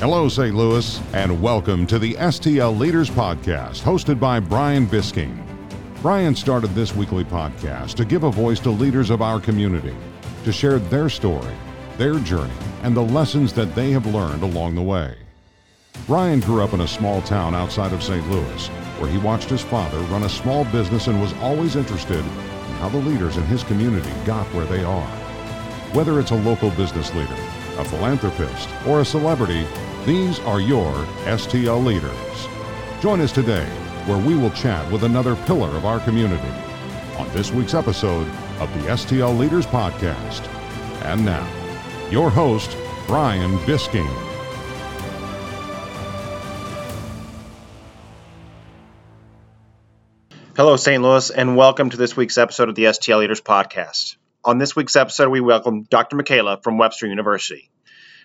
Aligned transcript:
Hello, 0.00 0.28
St. 0.28 0.54
Louis, 0.54 1.02
and 1.12 1.42
welcome 1.42 1.84
to 1.88 1.98
the 1.98 2.14
STL 2.14 2.78
Leaders 2.78 3.10
Podcast, 3.10 3.82
hosted 3.82 4.20
by 4.20 4.38
Brian 4.38 4.86
Bisking. 4.86 5.44
Brian 6.02 6.36
started 6.36 6.68
this 6.68 6.94
weekly 6.94 7.24
podcast 7.24 7.94
to 7.94 8.04
give 8.04 8.22
a 8.22 8.30
voice 8.30 8.60
to 8.60 8.70
leaders 8.70 9.10
of 9.10 9.22
our 9.22 9.40
community, 9.40 9.96
to 10.44 10.52
share 10.52 10.78
their 10.78 11.08
story, 11.08 11.52
their 11.96 12.20
journey, 12.20 12.54
and 12.84 12.96
the 12.96 13.02
lessons 13.02 13.52
that 13.54 13.74
they 13.74 13.90
have 13.90 14.06
learned 14.06 14.44
along 14.44 14.76
the 14.76 14.82
way. 14.82 15.16
Brian 16.06 16.38
grew 16.38 16.62
up 16.62 16.74
in 16.74 16.82
a 16.82 16.86
small 16.86 17.20
town 17.22 17.56
outside 17.56 17.92
of 17.92 18.00
St. 18.00 18.30
Louis, 18.30 18.68
where 19.00 19.10
he 19.10 19.18
watched 19.18 19.50
his 19.50 19.62
father 19.62 19.98
run 20.12 20.22
a 20.22 20.28
small 20.28 20.64
business 20.66 21.08
and 21.08 21.20
was 21.20 21.34
always 21.40 21.74
interested 21.74 22.20
in 22.20 22.74
how 22.78 22.88
the 22.88 22.98
leaders 22.98 23.36
in 23.36 23.42
his 23.46 23.64
community 23.64 24.12
got 24.24 24.46
where 24.54 24.66
they 24.66 24.84
are. 24.84 25.10
Whether 25.92 26.20
it's 26.20 26.30
a 26.30 26.36
local 26.36 26.70
business 26.70 27.12
leader, 27.16 27.34
a 27.78 27.84
philanthropist, 27.84 28.68
or 28.86 29.00
a 29.00 29.04
celebrity, 29.04 29.66
these 30.08 30.40
are 30.40 30.58
your 30.58 30.90
STL 31.26 31.84
leaders. 31.84 32.48
Join 33.02 33.20
us 33.20 33.30
today 33.30 33.66
where 34.06 34.16
we 34.16 34.34
will 34.34 34.48
chat 34.52 34.90
with 34.90 35.04
another 35.04 35.36
pillar 35.44 35.68
of 35.76 35.84
our 35.84 36.00
community 36.00 36.48
on 37.18 37.28
this 37.34 37.50
week's 37.50 37.74
episode 37.74 38.26
of 38.58 38.72
the 38.72 38.88
STL 38.88 39.38
Leaders 39.38 39.66
Podcast. 39.66 40.48
And 41.04 41.26
now, 41.26 41.46
your 42.10 42.30
host, 42.30 42.74
Brian 43.06 43.58
Bisking. 43.66 44.08
Hello, 50.56 50.76
St. 50.76 51.02
Louis, 51.02 51.28
and 51.28 51.54
welcome 51.54 51.90
to 51.90 51.98
this 51.98 52.16
week's 52.16 52.38
episode 52.38 52.70
of 52.70 52.74
the 52.76 52.84
STL 52.84 53.18
Leaders 53.18 53.42
Podcast. 53.42 54.16
On 54.42 54.56
this 54.56 54.74
week's 54.74 54.96
episode, 54.96 55.28
we 55.28 55.42
welcome 55.42 55.82
Dr. 55.82 56.16
Michaela 56.16 56.58
from 56.62 56.78
Webster 56.78 57.06
University. 57.06 57.68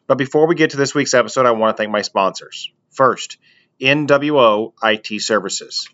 But 0.07 0.17
before 0.17 0.47
we 0.47 0.55
get 0.55 0.71
to 0.71 0.77
this 0.77 0.93
week's 0.93 1.13
episode, 1.13 1.45
I 1.45 1.51
want 1.51 1.75
to 1.75 1.81
thank 1.81 1.91
my 1.91 2.01
sponsors. 2.01 2.71
First, 2.91 3.37
NWO 3.81 4.73
IT 4.83 5.21
Services, 5.21 5.89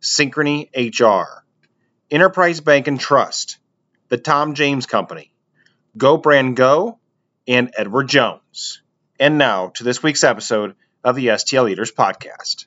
Synchrony 0.00 0.68
HR, 0.74 1.44
Enterprise 2.10 2.60
Bank 2.60 2.86
and 2.86 3.00
Trust, 3.00 3.58
the 4.08 4.18
Tom 4.18 4.54
James 4.54 4.86
Company, 4.86 5.32
Go 5.96 6.16
Brand 6.16 6.56
Go, 6.56 6.98
and 7.48 7.72
Edward 7.76 8.08
Jones. 8.08 8.82
And 9.18 9.38
now 9.38 9.68
to 9.68 9.84
this 9.84 10.02
week's 10.02 10.24
episode 10.24 10.74
of 11.02 11.16
the 11.16 11.28
STL 11.28 11.64
Leaders 11.64 11.92
Podcast. 11.92 12.66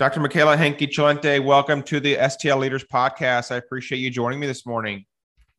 Dr. 0.00 0.20
Michaela 0.20 0.56
Henke 0.56 0.88
Cholente, 0.90 1.44
welcome 1.44 1.82
to 1.82 2.00
the 2.00 2.16
STL 2.16 2.58
Leaders 2.60 2.84
Podcast. 2.84 3.52
I 3.52 3.56
appreciate 3.56 3.98
you 3.98 4.08
joining 4.08 4.40
me 4.40 4.46
this 4.46 4.64
morning. 4.64 5.04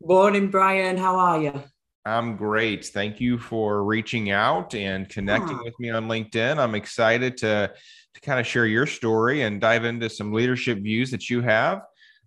Morning, 0.01 0.49
Brian. 0.49 0.97
How 0.97 1.15
are 1.15 1.39
you? 1.39 1.63
I'm 2.07 2.37
great. 2.37 2.83
Thank 2.85 3.21
you 3.21 3.37
for 3.37 3.83
reaching 3.83 4.31
out 4.31 4.73
and 4.73 5.07
connecting 5.07 5.59
with 5.63 5.79
me 5.79 5.91
on 5.91 6.07
LinkedIn. 6.07 6.57
I'm 6.57 6.73
excited 6.73 7.37
to, 7.37 7.71
to 8.15 8.21
kind 8.21 8.39
of 8.39 8.47
share 8.47 8.65
your 8.65 8.87
story 8.87 9.43
and 9.43 9.61
dive 9.61 9.85
into 9.85 10.09
some 10.09 10.33
leadership 10.33 10.79
views 10.79 11.11
that 11.11 11.29
you 11.29 11.41
have. 11.41 11.83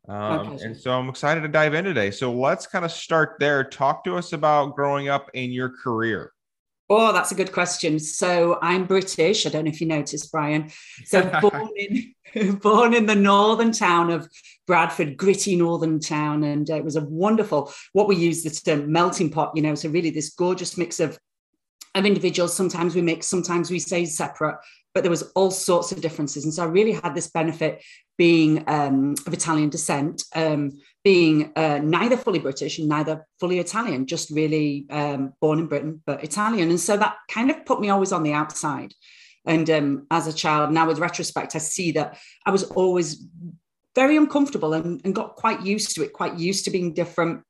Um, 0.09 0.57
and 0.63 0.77
so 0.77 0.93
I'm 0.93 1.09
excited 1.09 1.41
to 1.41 1.49
dive 1.49 1.75
in 1.75 1.85
today. 1.85 2.13
So 2.13 2.33
let's 2.33 2.65
kind 2.65 2.85
of 2.85 2.93
start 2.93 3.39
there. 3.41 3.65
Talk 3.65 4.05
to 4.05 4.17
us 4.17 4.33
about 4.33 4.77
growing 4.77 5.09
up 5.09 5.31
in 5.35 5.51
your 5.51 5.71
career. 5.83 6.31
Oh, 6.91 7.13
that's 7.13 7.33
a 7.33 7.35
good 7.35 7.53
question. 7.53 7.99
So 7.99 8.59
I'm 8.61 8.85
British. 8.85 9.47
I 9.47 9.49
don't 9.49 9.65
know 9.65 9.71
if 9.71 9.81
you 9.81 9.87
noticed, 9.87 10.31
Brian. 10.31 10.71
So 11.05 11.23
born 11.41 11.71
in 11.77 12.15
born 12.63 12.95
in 12.95 13.07
the 13.07 13.15
northern 13.15 13.73
town 13.73 14.11
of 14.11 14.29
Bradford, 14.67 15.17
gritty 15.17 15.57
northern 15.57 16.01
town, 16.01 16.43
and 16.45 16.71
uh, 16.71 16.75
it 16.75 16.85
was 16.85 16.97
a 16.97 17.05
wonderful. 17.05 17.73
What 17.93 18.09
we 18.09 18.17
use 18.17 18.43
the 18.43 18.51
term 18.51 18.93
melting 18.93 19.31
pot. 19.31 19.53
You 19.55 19.63
know, 19.63 19.75
so 19.75 19.89
really 19.89 20.11
this 20.11 20.31
gorgeous 20.31 20.77
mix 20.77 21.01
of 21.01 21.19
of 21.95 22.05
individuals. 22.05 22.55
Sometimes 22.55 22.95
we 22.95 23.03
mix, 23.03 23.27
sometimes 23.27 23.71
we 23.71 23.79
stay 23.79 24.05
separate, 24.05 24.59
but 24.95 25.03
there 25.03 25.11
was 25.11 25.31
all 25.35 25.51
sorts 25.51 25.93
of 25.93 26.01
differences. 26.01 26.45
And 26.45 26.53
so 26.53 26.65
I 26.65 26.67
really 26.67 26.93
had 26.93 27.15
this 27.15 27.31
benefit 27.31 27.83
being 28.19 28.65
um, 28.67 29.15
of 29.27 29.33
Italian 29.33 29.71
descent. 29.71 30.25
Um, 30.35 30.73
being 31.05 31.53
uh, 31.55 31.79
neither 31.83 32.17
fully 32.17 32.39
British 32.39 32.79
and 32.79 32.89
neither 32.89 33.27
fully 33.39 33.59
Italian, 33.59 34.07
just 34.07 34.31
really 34.31 34.87
um, 34.89 35.35
born 35.41 35.59
in 35.59 35.67
Britain, 35.67 36.03
but 36.07 36.25
Italian. 36.25 36.71
And 36.71 36.81
so 36.81 36.97
that 36.97 37.17
kind 37.31 37.51
of 37.51 37.65
put 37.67 37.81
me 37.81 37.91
always 37.91 38.11
on 38.11 38.23
the 38.23 38.33
outside. 38.33 38.95
And 39.45 39.69
um, 39.69 40.07
as 40.11 40.27
a 40.27 40.33
child, 40.33 40.73
now 40.73 40.87
with 40.87 40.99
retrospect, 40.99 41.55
I 41.55 41.59
see 41.59 41.93
that 41.93 42.17
I 42.47 42.51
was 42.51 42.65
always 42.65 43.23
very 43.95 44.17
uncomfortable 44.17 44.73
and, 44.73 45.03
and 45.05 45.15
got 45.15 45.37
quite 45.37 45.61
used 45.61 45.95
to 45.95 46.03
it, 46.03 46.15
quite 46.15 46.39
used 46.39 46.65
to 46.65 46.71
being 46.71 46.95
different. 46.95 47.43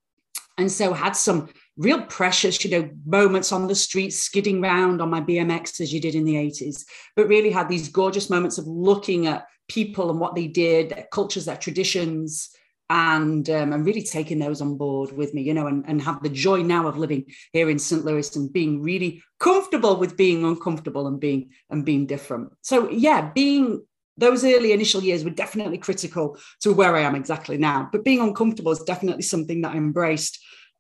And 0.59 0.71
so 0.71 0.92
had 0.92 1.15
some 1.15 1.48
real 1.76 2.03
precious, 2.03 2.65
you 2.65 2.71
know, 2.72 2.91
moments 3.06 3.53
on 3.53 3.69
the 3.69 3.75
streets, 3.76 4.16
skidding 4.16 4.60
round 4.60 5.00
on 5.00 5.10
my 5.10 5.21
BMX 5.21 5.81
as 5.81 5.92
you 5.92 6.00
did 6.00 6.16
in 6.16 6.25
the 6.25 6.34
80s, 6.34 6.84
but 7.15 7.28
really 7.28 7.50
had 7.50 7.69
these 7.69 7.88
gorgeous 7.88 8.28
moments 8.28 8.59
of 8.59 8.66
looking 8.66 9.28
at 9.28 9.47
people 9.69 10.10
and 10.10 10.19
what 10.19 10.34
they 10.34 10.48
did, 10.48 10.91
their 10.91 11.06
cultures, 11.12 11.44
their 11.44 11.56
traditions, 11.56 12.50
and 12.94 13.50
um, 13.50 13.72
and 13.72 13.84
really 13.84 14.05
taking 14.05 14.38
those 14.38 14.60
on 14.60 14.77
board 14.77 15.10
with 15.10 15.34
me, 15.34 15.43
you 15.43 15.53
know, 15.53 15.66
and, 15.66 15.84
and 15.88 16.00
have 16.00 16.22
the 16.22 16.28
joy 16.28 16.62
now 16.62 16.87
of 16.87 16.97
living 16.97 17.25
here 17.53 17.69
in 17.69 17.77
St. 17.77 18.05
Louis 18.05 18.37
and 18.37 18.53
being 18.53 18.81
really 18.82 19.21
comfortable 19.41 19.97
with 19.97 20.16
being 20.16 20.44
uncomfortable 20.44 21.09
and 21.09 21.19
being 21.19 21.50
and 21.71 21.84
being 21.84 22.06
different. 22.06 22.53
So 22.62 22.88
yeah, 22.88 23.33
being 23.33 23.84
those 24.16 24.44
early 24.44 24.71
initial 24.71 25.03
years 25.03 25.25
were 25.25 25.31
definitely 25.31 25.78
critical 25.78 26.38
to 26.60 26.72
where 26.72 26.94
I 26.94 27.00
am 27.00 27.16
exactly 27.16 27.59
now. 27.59 27.88
But 27.91 28.04
being 28.04 28.21
uncomfortable 28.21 28.71
is 28.71 28.84
definitely 28.84 29.22
something 29.22 29.62
that 29.62 29.75
I 29.75 29.77
embraced 29.77 30.38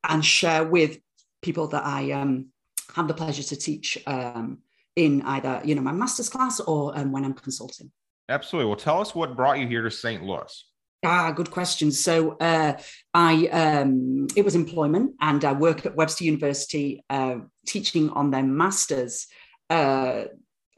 and 0.08 0.24
share 0.24 0.62
with 0.62 0.98
people 1.42 1.66
that 1.68 1.84
I 1.84 2.12
um, 2.12 2.50
have 2.94 3.08
the 3.08 3.14
pleasure 3.14 3.42
to 3.42 3.56
teach 3.56 3.98
um, 4.06 4.58
in 4.94 5.20
either 5.22 5.62
you 5.64 5.74
know 5.74 5.82
my 5.82 5.90
master's 5.90 6.28
class 6.28 6.60
or 6.60 6.96
um, 6.96 7.10
when 7.10 7.24
I'm 7.24 7.34
consulting. 7.34 7.90
Absolutely. 8.28 8.68
Well, 8.68 8.78
tell 8.78 9.00
us 9.00 9.16
what 9.16 9.34
brought 9.34 9.58
you 9.58 9.66
here 9.66 9.82
to 9.82 9.90
St. 9.90 10.22
Louis. 10.22 10.64
Ah, 11.02 11.32
good 11.32 11.50
question. 11.50 11.92
So 11.92 12.36
uh, 12.38 12.78
I 13.12 13.46
um, 13.48 14.26
it 14.36 14.44
was 14.44 14.54
employment, 14.54 15.14
and 15.20 15.44
I 15.44 15.52
work 15.52 15.84
at 15.84 15.96
Webster 15.96 16.24
University 16.24 17.04
uh, 17.10 17.36
teaching 17.66 18.08
on 18.10 18.30
their 18.30 18.42
masters 18.42 19.26
uh, 19.68 20.24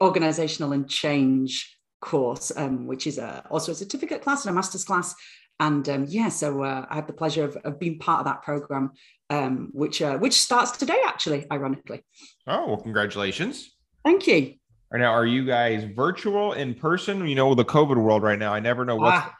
organizational 0.01 0.73
and 0.73 0.89
change 0.89 1.77
course, 2.01 2.51
um, 2.55 2.87
which 2.87 3.07
is 3.07 3.17
a, 3.17 3.45
also 3.49 3.71
a 3.71 3.75
certificate 3.75 4.21
class 4.21 4.45
and 4.45 4.51
a 4.51 4.53
master's 4.53 4.83
class. 4.83 5.15
And 5.59 5.87
um, 5.89 6.05
yeah, 6.07 6.29
so 6.29 6.61
uh, 6.61 6.85
I 6.89 6.95
had 6.95 7.07
the 7.07 7.13
pleasure 7.13 7.43
of, 7.43 7.55
of, 7.57 7.79
being 7.79 7.97
part 7.97 8.19
of 8.19 8.25
that 8.25 8.43
program, 8.43 8.91
um, 9.29 9.69
which 9.71 10.01
uh, 10.01 10.17
which 10.17 10.39
starts 10.39 10.71
today, 10.71 11.01
actually, 11.05 11.45
ironically. 11.51 12.03
Oh, 12.45 12.67
well, 12.67 12.77
congratulations! 12.77 13.75
Thank 14.03 14.27
you. 14.27 14.55
Right 14.91 14.99
now, 14.99 15.11
are 15.11 15.25
you 15.25 15.45
guys 15.45 15.83
virtual, 15.95 16.53
in 16.53 16.75
person? 16.75 17.27
You 17.27 17.35
know, 17.35 17.55
the 17.55 17.65
COVID 17.65 17.97
world 17.97 18.23
right 18.23 18.37
now, 18.37 18.53
I 18.53 18.59
never 18.59 18.85
know 18.85 18.97
what's 18.97 19.25
ah 19.25 19.35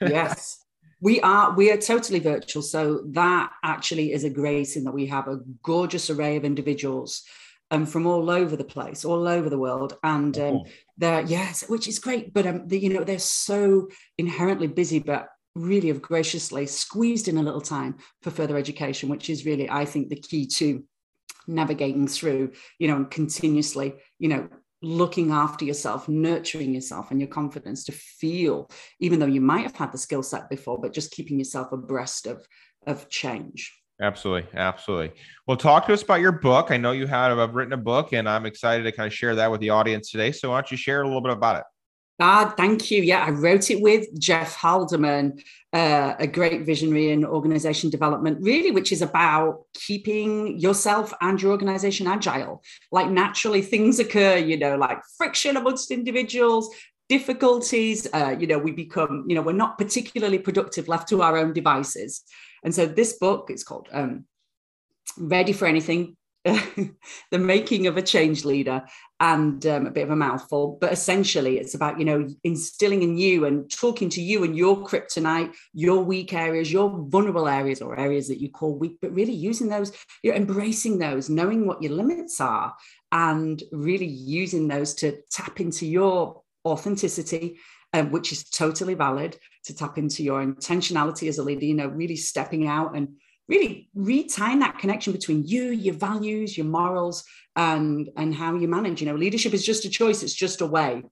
yes. 0.00 0.58
We 1.00 1.20
are 1.20 1.52
we 1.54 1.72
are 1.72 1.76
totally 1.76 2.20
virtual. 2.20 2.62
So 2.62 3.02
that 3.10 3.50
actually 3.64 4.12
is 4.12 4.24
a 4.24 4.30
great 4.30 4.68
thing 4.68 4.84
that 4.84 4.94
we 4.94 5.06
have 5.06 5.26
a 5.26 5.40
gorgeous 5.62 6.10
array 6.10 6.36
of 6.36 6.44
individuals 6.44 7.24
um, 7.72 7.86
from 7.86 8.06
all 8.06 8.30
over 8.30 8.54
the 8.54 8.64
place, 8.64 9.04
all 9.04 9.26
over 9.26 9.50
the 9.50 9.58
world. 9.58 9.96
And 10.04 10.38
um, 10.38 10.44
oh. 10.44 10.64
they're 10.96 11.22
yes, 11.22 11.64
which 11.68 11.88
is 11.88 11.98
great. 11.98 12.32
But 12.32 12.46
um, 12.46 12.68
the, 12.68 12.78
you 12.78 12.90
know, 12.90 13.02
they're 13.02 13.18
so 13.18 13.88
inherently 14.16 14.68
busy, 14.68 15.00
but 15.00 15.28
really 15.54 15.88
have 15.88 16.00
graciously 16.00 16.66
squeezed 16.66 17.28
in 17.28 17.36
a 17.36 17.42
little 17.42 17.60
time 17.60 17.96
for 18.22 18.30
further 18.30 18.56
education, 18.56 19.08
which 19.08 19.28
is 19.28 19.44
really, 19.44 19.68
I 19.68 19.84
think, 19.84 20.08
the 20.08 20.16
key 20.16 20.46
to 20.46 20.84
navigating 21.46 22.06
through, 22.06 22.52
you 22.78 22.88
know, 22.88 22.96
and 22.96 23.10
continuously, 23.10 23.94
you 24.18 24.28
know, 24.28 24.48
looking 24.82 25.30
after 25.30 25.64
yourself, 25.64 26.08
nurturing 26.08 26.74
yourself 26.74 27.10
and 27.10 27.20
your 27.20 27.28
confidence 27.28 27.84
to 27.84 27.92
feel, 27.92 28.68
even 28.98 29.18
though 29.18 29.26
you 29.26 29.40
might 29.40 29.62
have 29.62 29.76
had 29.76 29.92
the 29.92 29.98
skill 29.98 30.22
set 30.22 30.50
before, 30.50 30.78
but 30.80 30.92
just 30.92 31.12
keeping 31.12 31.38
yourself 31.38 31.72
abreast 31.72 32.26
of, 32.26 32.46
of 32.86 33.08
change. 33.08 33.72
Absolutely. 34.00 34.48
Absolutely. 34.58 35.12
Well, 35.46 35.56
talk 35.56 35.86
to 35.86 35.92
us 35.92 36.02
about 36.02 36.20
your 36.20 36.32
book. 36.32 36.70
I 36.70 36.76
know 36.76 36.90
you 36.90 37.06
have 37.06 37.38
I've 37.38 37.54
written 37.54 37.72
a 37.72 37.78
book 37.78 38.12
and 38.12 38.28
I'm 38.28 38.46
excited 38.46 38.82
to 38.82 38.92
kind 38.92 39.06
of 39.06 39.14
share 39.14 39.36
that 39.36 39.50
with 39.50 39.60
the 39.60 39.70
audience 39.70 40.10
today. 40.10 40.32
So 40.32 40.50
why 40.50 40.56
don't 40.56 40.70
you 40.72 40.76
share 40.76 41.02
a 41.02 41.06
little 41.06 41.20
bit 41.20 41.32
about 41.32 41.56
it? 41.56 41.64
Ah, 42.24 42.54
thank 42.56 42.88
you. 42.92 43.02
Yeah, 43.02 43.24
I 43.24 43.30
wrote 43.30 43.68
it 43.68 43.80
with 43.80 44.06
Jeff 44.16 44.54
Haldeman, 44.56 45.42
uh, 45.72 46.14
a 46.20 46.26
great 46.28 46.62
visionary 46.64 47.10
in 47.10 47.24
organization 47.24 47.90
development, 47.90 48.38
really, 48.40 48.70
which 48.70 48.92
is 48.92 49.02
about 49.02 49.64
keeping 49.74 50.56
yourself 50.56 51.12
and 51.20 51.42
your 51.42 51.50
organization 51.50 52.06
agile. 52.06 52.62
Like 52.92 53.10
naturally, 53.10 53.60
things 53.60 53.98
occur, 53.98 54.36
you 54.36 54.56
know, 54.56 54.76
like 54.76 55.00
friction 55.18 55.56
amongst 55.56 55.90
individuals, 55.90 56.72
difficulties. 57.08 58.06
Uh, 58.14 58.36
you 58.38 58.46
know, 58.46 58.58
we 58.58 58.70
become, 58.70 59.24
you 59.26 59.34
know, 59.34 59.42
we're 59.42 59.50
not 59.50 59.76
particularly 59.76 60.38
productive 60.38 60.86
left 60.86 61.08
to 61.08 61.22
our 61.22 61.36
own 61.36 61.52
devices. 61.52 62.22
And 62.62 62.72
so 62.72 62.86
this 62.86 63.14
book, 63.14 63.48
it's 63.50 63.64
called 63.64 63.88
um, 63.90 64.26
Ready 65.18 65.52
for 65.52 65.66
Anything 65.66 66.16
the 66.44 67.38
making 67.38 67.86
of 67.86 67.96
a 67.96 68.02
change 68.02 68.44
leader 68.44 68.82
and 69.20 69.64
um, 69.64 69.86
a 69.86 69.92
bit 69.92 70.02
of 70.02 70.10
a 70.10 70.16
mouthful 70.16 70.76
but 70.80 70.92
essentially 70.92 71.56
it's 71.58 71.74
about 71.74 72.00
you 72.00 72.04
know 72.04 72.26
instilling 72.42 73.04
in 73.04 73.16
you 73.16 73.44
and 73.44 73.70
talking 73.70 74.08
to 74.08 74.20
you 74.20 74.42
and 74.42 74.56
your 74.56 74.76
kryptonite 74.84 75.54
your 75.72 76.02
weak 76.02 76.32
areas 76.32 76.72
your 76.72 77.06
vulnerable 77.08 77.46
areas 77.46 77.80
or 77.80 77.96
areas 77.96 78.26
that 78.26 78.40
you 78.40 78.50
call 78.50 78.76
weak 78.76 78.98
but 79.00 79.14
really 79.14 79.32
using 79.32 79.68
those 79.68 79.92
you're 80.24 80.34
embracing 80.34 80.98
those 80.98 81.30
knowing 81.30 81.64
what 81.64 81.80
your 81.80 81.92
limits 81.92 82.40
are 82.40 82.74
and 83.12 83.62
really 83.70 84.06
using 84.06 84.66
those 84.66 84.94
to 84.94 85.16
tap 85.30 85.60
into 85.60 85.86
your 85.86 86.42
authenticity 86.66 87.56
um, 87.92 88.10
which 88.10 88.32
is 88.32 88.42
totally 88.42 88.94
valid 88.94 89.36
to 89.64 89.76
tap 89.76 89.96
into 89.96 90.24
your 90.24 90.44
intentionality 90.44 91.28
as 91.28 91.38
a 91.38 91.42
leader 91.44 91.64
you 91.64 91.74
know 91.74 91.86
really 91.86 92.16
stepping 92.16 92.66
out 92.66 92.96
and 92.96 93.14
really 93.52 93.90
retying 93.96 94.60
that 94.60 94.78
connection 94.78 95.12
between 95.12 95.44
you, 95.46 95.64
your 95.86 95.94
values, 95.94 96.56
your 96.56 96.66
morals, 96.66 97.24
and 97.54 98.08
and 98.16 98.34
how 98.34 98.54
you 98.54 98.66
manage. 98.66 99.00
You 99.00 99.08
know, 99.08 99.14
leadership 99.14 99.52
is 99.52 99.64
just 99.64 99.84
a 99.84 99.90
choice; 99.90 100.22
it's 100.22 100.34
just 100.34 100.62
a 100.62 100.66
way, 100.66 101.02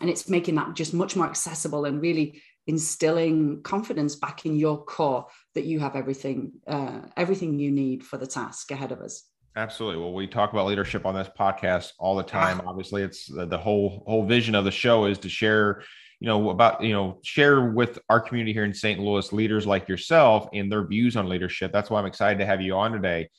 and 0.00 0.10
it's 0.10 0.28
making 0.28 0.54
that 0.56 0.74
just 0.74 0.94
much 0.94 1.14
more 1.14 1.26
accessible 1.26 1.84
and 1.84 2.00
really 2.00 2.42
instilling 2.66 3.62
confidence 3.62 4.16
back 4.16 4.44
in 4.44 4.56
your 4.56 4.84
core 4.84 5.26
that 5.54 5.64
you 5.64 5.80
have 5.80 5.94
everything 5.96 6.52
uh, 6.66 7.00
everything 7.16 7.58
you 7.58 7.70
need 7.70 8.04
for 8.04 8.16
the 8.18 8.26
task 8.26 8.70
ahead 8.70 8.92
of 8.92 9.00
us. 9.00 9.24
Absolutely. 9.56 10.00
Well, 10.00 10.12
we 10.12 10.26
talk 10.28 10.52
about 10.52 10.66
leadership 10.66 11.04
on 11.04 11.14
this 11.14 11.28
podcast 11.36 11.92
all 11.98 12.14
the 12.16 12.22
time. 12.22 12.60
Obviously, 12.64 13.02
it's 13.02 13.26
the, 13.26 13.44
the 13.46 13.58
whole 13.58 14.04
whole 14.06 14.24
vision 14.24 14.54
of 14.54 14.64
the 14.64 14.70
show 14.70 15.06
is 15.06 15.18
to 15.18 15.28
share 15.28 15.82
you 16.20 16.26
know 16.26 16.50
about 16.50 16.82
you 16.82 16.92
know 16.92 17.18
share 17.22 17.70
with 17.70 17.98
our 18.08 18.20
community 18.20 18.52
here 18.52 18.64
in 18.64 18.74
st 18.74 18.98
louis 18.98 19.32
leaders 19.32 19.66
like 19.66 19.88
yourself 19.88 20.48
and 20.52 20.70
their 20.70 20.86
views 20.86 21.16
on 21.16 21.28
leadership. 21.28 21.72
That's 21.72 21.90
why 21.90 22.00
i'm 22.00 22.06
excited 22.06 22.38
to 22.38 22.46
have 22.46 22.60
you 22.60 22.74
on 22.74 22.92
today. 22.92 23.30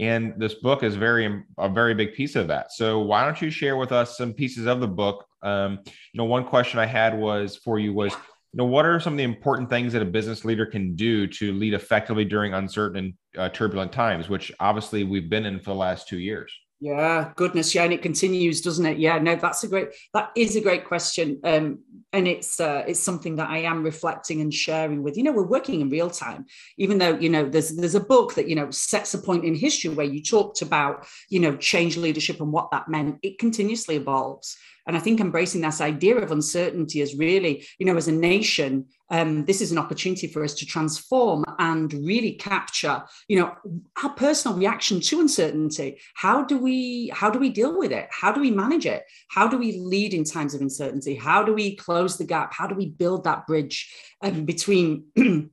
And 0.00 0.34
this 0.38 0.54
book 0.54 0.84
is 0.84 0.94
very 0.94 1.42
a 1.58 1.68
very 1.68 1.94
big 1.94 2.14
piece 2.14 2.36
of 2.36 2.46
that. 2.48 2.72
So 2.72 3.00
why 3.00 3.24
don't 3.24 3.42
you 3.42 3.50
share 3.50 3.76
with 3.76 3.90
us 3.90 4.16
some 4.16 4.32
pieces 4.32 4.66
of 4.66 4.78
the 4.78 4.86
book? 4.86 5.24
Um, 5.42 5.80
you 5.84 6.18
know 6.18 6.24
one 6.24 6.44
question 6.44 6.80
i 6.80 6.86
had 6.86 7.16
was 7.16 7.56
for 7.56 7.78
you 7.78 7.92
was 7.92 8.12
you 8.12 8.56
know 8.58 8.64
what 8.64 8.86
are 8.86 8.98
some 8.98 9.12
of 9.12 9.18
the 9.18 9.24
important 9.24 9.68
things 9.68 9.92
that 9.92 10.02
a 10.02 10.06
business 10.06 10.44
leader 10.44 10.66
can 10.66 10.96
do 10.96 11.26
to 11.26 11.52
lead 11.52 11.74
effectively 11.74 12.24
during 12.24 12.54
uncertain 12.54 12.96
and 12.96 13.14
uh, 13.40 13.48
turbulent 13.50 13.92
times 13.92 14.28
which 14.28 14.50
obviously 14.58 15.04
we've 15.04 15.30
been 15.30 15.46
in 15.46 15.58
for 15.58 15.70
the 15.70 15.76
last 15.76 16.08
two 16.08 16.18
years 16.18 16.52
yeah, 16.80 17.32
goodness, 17.34 17.74
yeah, 17.74 17.82
and 17.82 17.92
it 17.92 18.02
continues, 18.02 18.60
doesn't 18.60 18.86
it? 18.86 18.98
Yeah, 18.98 19.18
no, 19.18 19.34
that's 19.34 19.64
a 19.64 19.68
great, 19.68 19.88
that 20.14 20.30
is 20.36 20.54
a 20.54 20.60
great 20.60 20.84
question, 20.84 21.40
um, 21.42 21.80
and 22.12 22.28
it's 22.28 22.60
uh, 22.60 22.84
it's 22.86 23.00
something 23.00 23.34
that 23.36 23.50
I 23.50 23.58
am 23.58 23.82
reflecting 23.82 24.40
and 24.40 24.54
sharing 24.54 25.02
with. 25.02 25.16
You 25.16 25.24
know, 25.24 25.32
we're 25.32 25.42
working 25.42 25.80
in 25.80 25.90
real 25.90 26.08
time, 26.08 26.46
even 26.76 26.98
though 26.98 27.18
you 27.18 27.30
know 27.30 27.48
there's 27.48 27.74
there's 27.74 27.96
a 27.96 28.00
book 28.00 28.34
that 28.34 28.48
you 28.48 28.54
know 28.54 28.70
sets 28.70 29.12
a 29.14 29.18
point 29.18 29.44
in 29.44 29.56
history 29.56 29.90
where 29.90 30.06
you 30.06 30.22
talked 30.22 30.62
about 30.62 31.04
you 31.28 31.40
know 31.40 31.56
change 31.56 31.96
leadership 31.96 32.40
and 32.40 32.52
what 32.52 32.70
that 32.70 32.88
meant. 32.88 33.18
It 33.22 33.40
continuously 33.40 33.96
evolves, 33.96 34.56
and 34.88 34.96
I 34.96 35.00
think 35.00 35.20
embracing 35.20 35.60
this 35.60 35.82
idea 35.82 36.16
of 36.16 36.32
uncertainty 36.32 37.02
is 37.02 37.14
really, 37.14 37.66
you 37.78 37.84
know, 37.84 37.96
as 37.96 38.08
a 38.08 38.12
nation, 38.12 38.86
um, 39.10 39.44
this 39.44 39.60
is 39.60 39.70
an 39.70 39.76
opportunity 39.76 40.26
for 40.26 40.42
us 40.42 40.54
to 40.54 40.66
transform 40.66 41.44
and 41.58 41.92
really 41.92 42.32
capture, 42.32 43.02
you 43.28 43.38
know, 43.38 43.54
our 44.02 44.10
personal 44.14 44.56
reaction 44.56 44.98
to 45.00 45.20
uncertainty. 45.20 46.00
How 46.14 46.42
do 46.42 46.56
we 46.56 47.12
how 47.14 47.28
do 47.28 47.38
we 47.38 47.50
deal 47.50 47.78
with 47.78 47.92
it? 47.92 48.08
How 48.10 48.32
do 48.32 48.40
we 48.40 48.50
manage 48.50 48.86
it? 48.86 49.04
How 49.28 49.46
do 49.46 49.58
we 49.58 49.78
lead 49.78 50.14
in 50.14 50.24
times 50.24 50.54
of 50.54 50.62
uncertainty? 50.62 51.14
How 51.14 51.42
do 51.42 51.52
we 51.52 51.76
close 51.76 52.16
the 52.16 52.24
gap? 52.24 52.54
How 52.54 52.66
do 52.66 52.74
we 52.74 52.88
build 52.88 53.24
that 53.24 53.46
bridge 53.46 53.94
um, 54.22 54.46
between? 54.46 55.04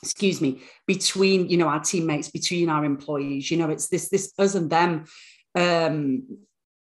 excuse 0.00 0.40
me 0.40 0.62
between 0.86 1.48
you 1.48 1.56
know 1.56 1.66
our 1.66 1.80
teammates 1.80 2.30
between 2.30 2.68
our 2.68 2.84
employees 2.84 3.50
you 3.50 3.56
know 3.56 3.68
it's 3.68 3.88
this 3.88 4.08
this 4.08 4.32
us 4.38 4.54
and 4.54 4.70
them 4.70 5.04
um, 5.56 6.22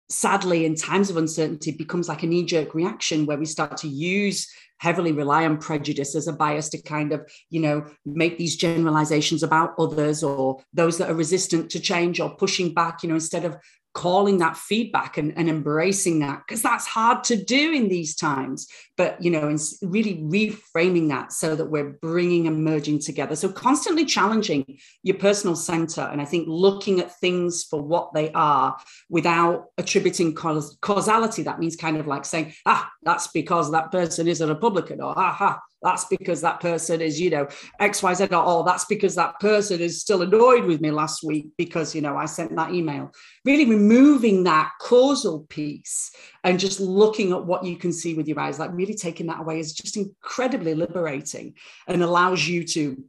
sadly 0.10 0.66
in 0.66 0.76
times 0.76 1.10
of 1.10 1.18
uncertainty 1.18 1.72
becomes 1.72 2.08
like 2.08 2.24
a 2.24 2.28
knee-jerk 2.28 2.76
reaction 2.76 3.26
where 3.26 3.38
we 3.38 3.46
start 3.46 3.78
to 3.78 3.88
use 3.88 4.48
heavily 4.78 5.12
rely 5.12 5.46
on 5.46 5.58
prejudice 5.58 6.16
as 6.16 6.28
a 6.28 6.34
bias 6.34 6.70
to 6.70 6.82
kind 6.82 7.14
of 7.14 7.28
you 7.50 7.62
know 7.62 7.86
make 8.06 8.38
these 8.38 8.56
generalizations 8.56 9.42
about 9.42 9.74
others 9.80 10.24
or 10.24 10.62
those 10.74 10.98
that 10.98 11.10
are 11.10 11.16
resistant 11.16 11.72
to 11.72 11.80
change 11.80 12.20
or 12.20 12.36
pushing 12.36 12.74
back 12.74 13.02
you 13.02 13.10
know 13.10 13.16
instead 13.16 13.46
of 13.46 13.58
calling 13.96 14.40
that 14.40 14.58
feedback 14.58 15.18
and, 15.18 15.36
and 15.38 15.50
embracing 15.50 16.20
that 16.20 16.44
because 16.46 16.62
that's 16.62 16.86
hard 16.86 17.24
to 17.24 17.42
do 17.42 17.72
in 17.72 17.88
these 17.88 18.14
times. 18.14 18.68
But 18.98 19.22
you 19.24 19.32
know 19.32 19.48
and 19.48 19.60
really 19.82 20.18
reframing 20.18 21.10
that 21.10 21.32
so 21.32 21.56
that 21.56 21.66
we're 21.66 21.98
bringing 22.02 22.46
and 22.46 22.64
merging 22.64 23.00
together. 23.00 23.36
So 23.36 23.50
constantly 23.50 24.06
challenging 24.06 24.80
your 25.02 25.18
personal 25.18 25.56
center 25.56 26.02
and 26.02 26.22
i 26.22 26.26
think 26.26 26.46
looking 26.48 27.00
at 27.00 27.18
things 27.20 27.64
for 27.64 27.82
what 27.82 28.14
they 28.14 28.32
are 28.34 28.78
without 29.10 29.68
attributing 29.78 30.36
caus- 30.36 30.78
causality. 30.82 31.44
That 31.44 31.60
means 31.60 31.76
kind 31.76 31.98
of 31.98 32.06
like 32.06 32.26
saying 32.26 32.54
ah 32.66 32.90
that's 33.04 33.28
because 33.28 33.72
that 33.72 33.92
person 33.92 34.28
is 34.28 34.42
a 34.42 34.48
republican 34.48 35.02
or 35.02 35.18
aha 35.18 35.62
that's 35.86 36.06
because 36.06 36.42
that 36.42 36.60
person 36.60 37.00
is, 37.00 37.22
you 37.22 37.30
know, 37.30 37.48
XYZ, 37.80 38.32
or 38.32 38.44
oh, 38.44 38.64
that's 38.64 38.86
because 38.86 39.14
that 39.16 39.40
person 39.40 39.80
is 39.80 40.02
still 40.02 40.24
annoyed 40.24 40.66
with 40.66 40.82
me 40.82 40.90
last 40.90 41.24
week 41.24 41.50
because, 41.58 41.94
you 41.94 42.02
know, 42.02 42.18
I 42.18 42.26
sent 42.26 42.56
that 42.56 42.74
email. 42.74 43.12
Really 43.46 43.66
removing 43.66 44.44
that 44.46 44.72
causal 44.82 45.46
piece 45.48 46.12
and 46.44 46.60
just 46.60 46.80
looking 46.80 47.32
at 47.34 47.46
what 47.46 47.64
you 47.64 47.78
can 47.78 47.94
see 47.94 48.16
with 48.16 48.28
your 48.28 48.40
eyes, 48.40 48.58
like 48.58 48.72
really 48.74 48.96
taking 48.96 49.28
that 49.28 49.42
away 49.42 49.60
is 49.60 49.74
just 49.74 49.96
incredibly 49.96 50.74
liberating 50.74 51.54
and 51.88 52.02
allows 52.02 52.48
you 52.48 52.64
to 52.64 53.04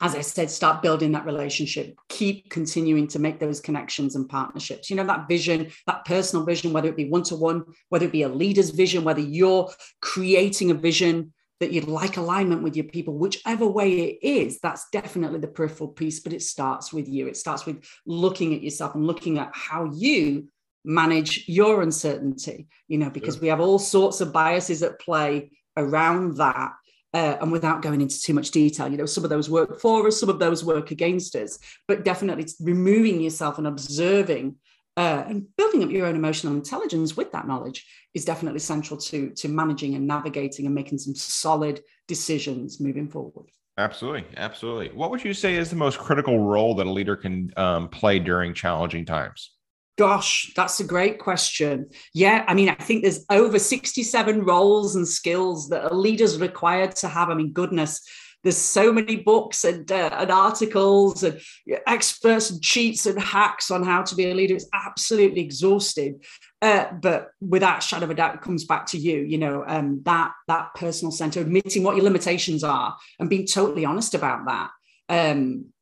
as 0.00 0.14
I 0.14 0.20
said, 0.20 0.50
start 0.50 0.82
building 0.82 1.12
that 1.12 1.24
relationship, 1.24 1.98
keep 2.08 2.50
continuing 2.50 3.06
to 3.08 3.18
make 3.18 3.38
those 3.38 3.60
connections 3.60 4.14
and 4.14 4.28
partnerships. 4.28 4.90
You 4.90 4.96
know, 4.96 5.06
that 5.06 5.26
vision, 5.26 5.70
that 5.86 6.04
personal 6.04 6.44
vision, 6.44 6.72
whether 6.72 6.88
it 6.88 6.96
be 6.96 7.08
one 7.08 7.22
to 7.24 7.36
one, 7.36 7.64
whether 7.88 8.04
it 8.04 8.12
be 8.12 8.22
a 8.22 8.28
leader's 8.28 8.70
vision, 8.70 9.04
whether 9.04 9.20
you're 9.20 9.70
creating 10.02 10.70
a 10.70 10.74
vision 10.74 11.32
that 11.60 11.72
you'd 11.72 11.88
like 11.88 12.16
alignment 12.16 12.62
with 12.62 12.76
your 12.76 12.84
people, 12.84 13.16
whichever 13.16 13.66
way 13.66 14.00
it 14.00 14.18
is, 14.22 14.58
that's 14.60 14.88
definitely 14.90 15.38
the 15.38 15.48
peripheral 15.48 15.88
piece, 15.88 16.20
but 16.20 16.32
it 16.32 16.42
starts 16.42 16.92
with 16.92 17.08
you. 17.08 17.26
It 17.26 17.36
starts 17.36 17.64
with 17.64 17.84
looking 18.06 18.54
at 18.54 18.62
yourself 18.62 18.94
and 18.94 19.06
looking 19.06 19.38
at 19.38 19.50
how 19.54 19.90
you 19.94 20.48
manage 20.84 21.48
your 21.48 21.82
uncertainty, 21.82 22.68
you 22.88 22.98
know, 22.98 23.10
because 23.10 23.40
we 23.40 23.48
have 23.48 23.60
all 23.60 23.78
sorts 23.78 24.20
of 24.20 24.32
biases 24.32 24.82
at 24.82 25.00
play 25.00 25.50
around 25.76 26.36
that. 26.36 26.72
Uh, 27.14 27.38
and 27.40 27.50
without 27.50 27.80
going 27.80 28.02
into 28.02 28.20
too 28.20 28.34
much 28.34 28.50
detail, 28.50 28.88
you 28.88 28.98
know, 28.98 29.06
some 29.06 29.24
of 29.24 29.30
those 29.30 29.48
work 29.48 29.80
for 29.80 30.06
us, 30.06 30.20
some 30.20 30.28
of 30.28 30.38
those 30.38 30.62
work 30.62 30.90
against 30.90 31.34
us, 31.34 31.58
but 31.88 32.04
definitely 32.04 32.46
removing 32.60 33.22
yourself 33.22 33.56
and 33.56 33.66
observing 33.66 34.54
uh, 34.96 35.24
and 35.28 35.46
building 35.56 35.82
up 35.82 35.90
your 35.90 36.06
own 36.06 36.16
emotional 36.16 36.54
intelligence 36.54 37.16
with 37.16 37.30
that 37.32 37.46
knowledge 37.46 37.86
is 38.14 38.24
definitely 38.24 38.60
central 38.60 38.98
to 38.98 39.30
to 39.30 39.48
managing 39.48 39.94
and 39.94 40.06
navigating 40.06 40.66
and 40.66 40.74
making 40.74 40.98
some 40.98 41.14
solid 41.14 41.80
decisions 42.08 42.80
moving 42.80 43.08
forward 43.08 43.48
absolutely 43.78 44.24
absolutely 44.36 44.88
what 44.96 45.10
would 45.10 45.24
you 45.24 45.34
say 45.34 45.56
is 45.56 45.70
the 45.70 45.76
most 45.76 45.98
critical 45.98 46.40
role 46.40 46.74
that 46.74 46.86
a 46.86 46.90
leader 46.90 47.16
can 47.16 47.52
um, 47.56 47.88
play 47.88 48.18
during 48.18 48.54
challenging 48.54 49.04
times 49.04 49.52
Gosh, 49.98 50.52
that's 50.54 50.78
a 50.78 50.84
great 50.84 51.18
question. 51.18 51.88
Yeah, 52.12 52.44
I 52.46 52.52
mean, 52.52 52.68
I 52.68 52.74
think 52.74 53.02
there's 53.02 53.24
over 53.30 53.58
67 53.58 54.44
roles 54.44 54.94
and 54.94 55.08
skills 55.08 55.70
that 55.70 55.90
a 55.90 55.94
leader's 55.94 56.38
required 56.38 56.94
to 56.96 57.08
have. 57.08 57.30
I 57.30 57.34
mean, 57.34 57.52
goodness, 57.52 58.06
there's 58.46 58.56
so 58.56 58.92
many 58.92 59.16
books 59.16 59.64
and, 59.64 59.90
uh, 59.90 60.10
and 60.12 60.30
articles 60.30 61.24
and 61.24 61.40
experts 61.88 62.48
and 62.48 62.62
cheats 62.62 63.04
and 63.04 63.20
hacks 63.20 63.72
on 63.72 63.82
how 63.82 64.02
to 64.04 64.14
be 64.14 64.30
a 64.30 64.34
leader. 64.34 64.54
It's 64.54 64.68
absolutely 64.72 65.40
exhausting. 65.40 66.20
Uh, 66.62 66.92
but 66.92 67.30
without 67.40 67.78
a 67.78 67.80
shadow 67.80 68.04
of 68.04 68.10
a 68.10 68.14
doubt, 68.14 68.36
it 68.36 68.42
comes 68.42 68.64
back 68.64 68.86
to 68.86 68.98
you, 68.98 69.18
you 69.22 69.36
know, 69.36 69.64
um, 69.66 70.00
that 70.04 70.30
that 70.46 70.68
personal 70.76 71.10
center, 71.10 71.40
admitting 71.40 71.82
what 71.82 71.96
your 71.96 72.04
limitations 72.04 72.62
are 72.62 72.96
and 73.18 73.28
being 73.28 73.48
totally 73.48 73.84
honest 73.84 74.14
about 74.14 74.46
that. 74.46 74.70
Um, 75.08 75.72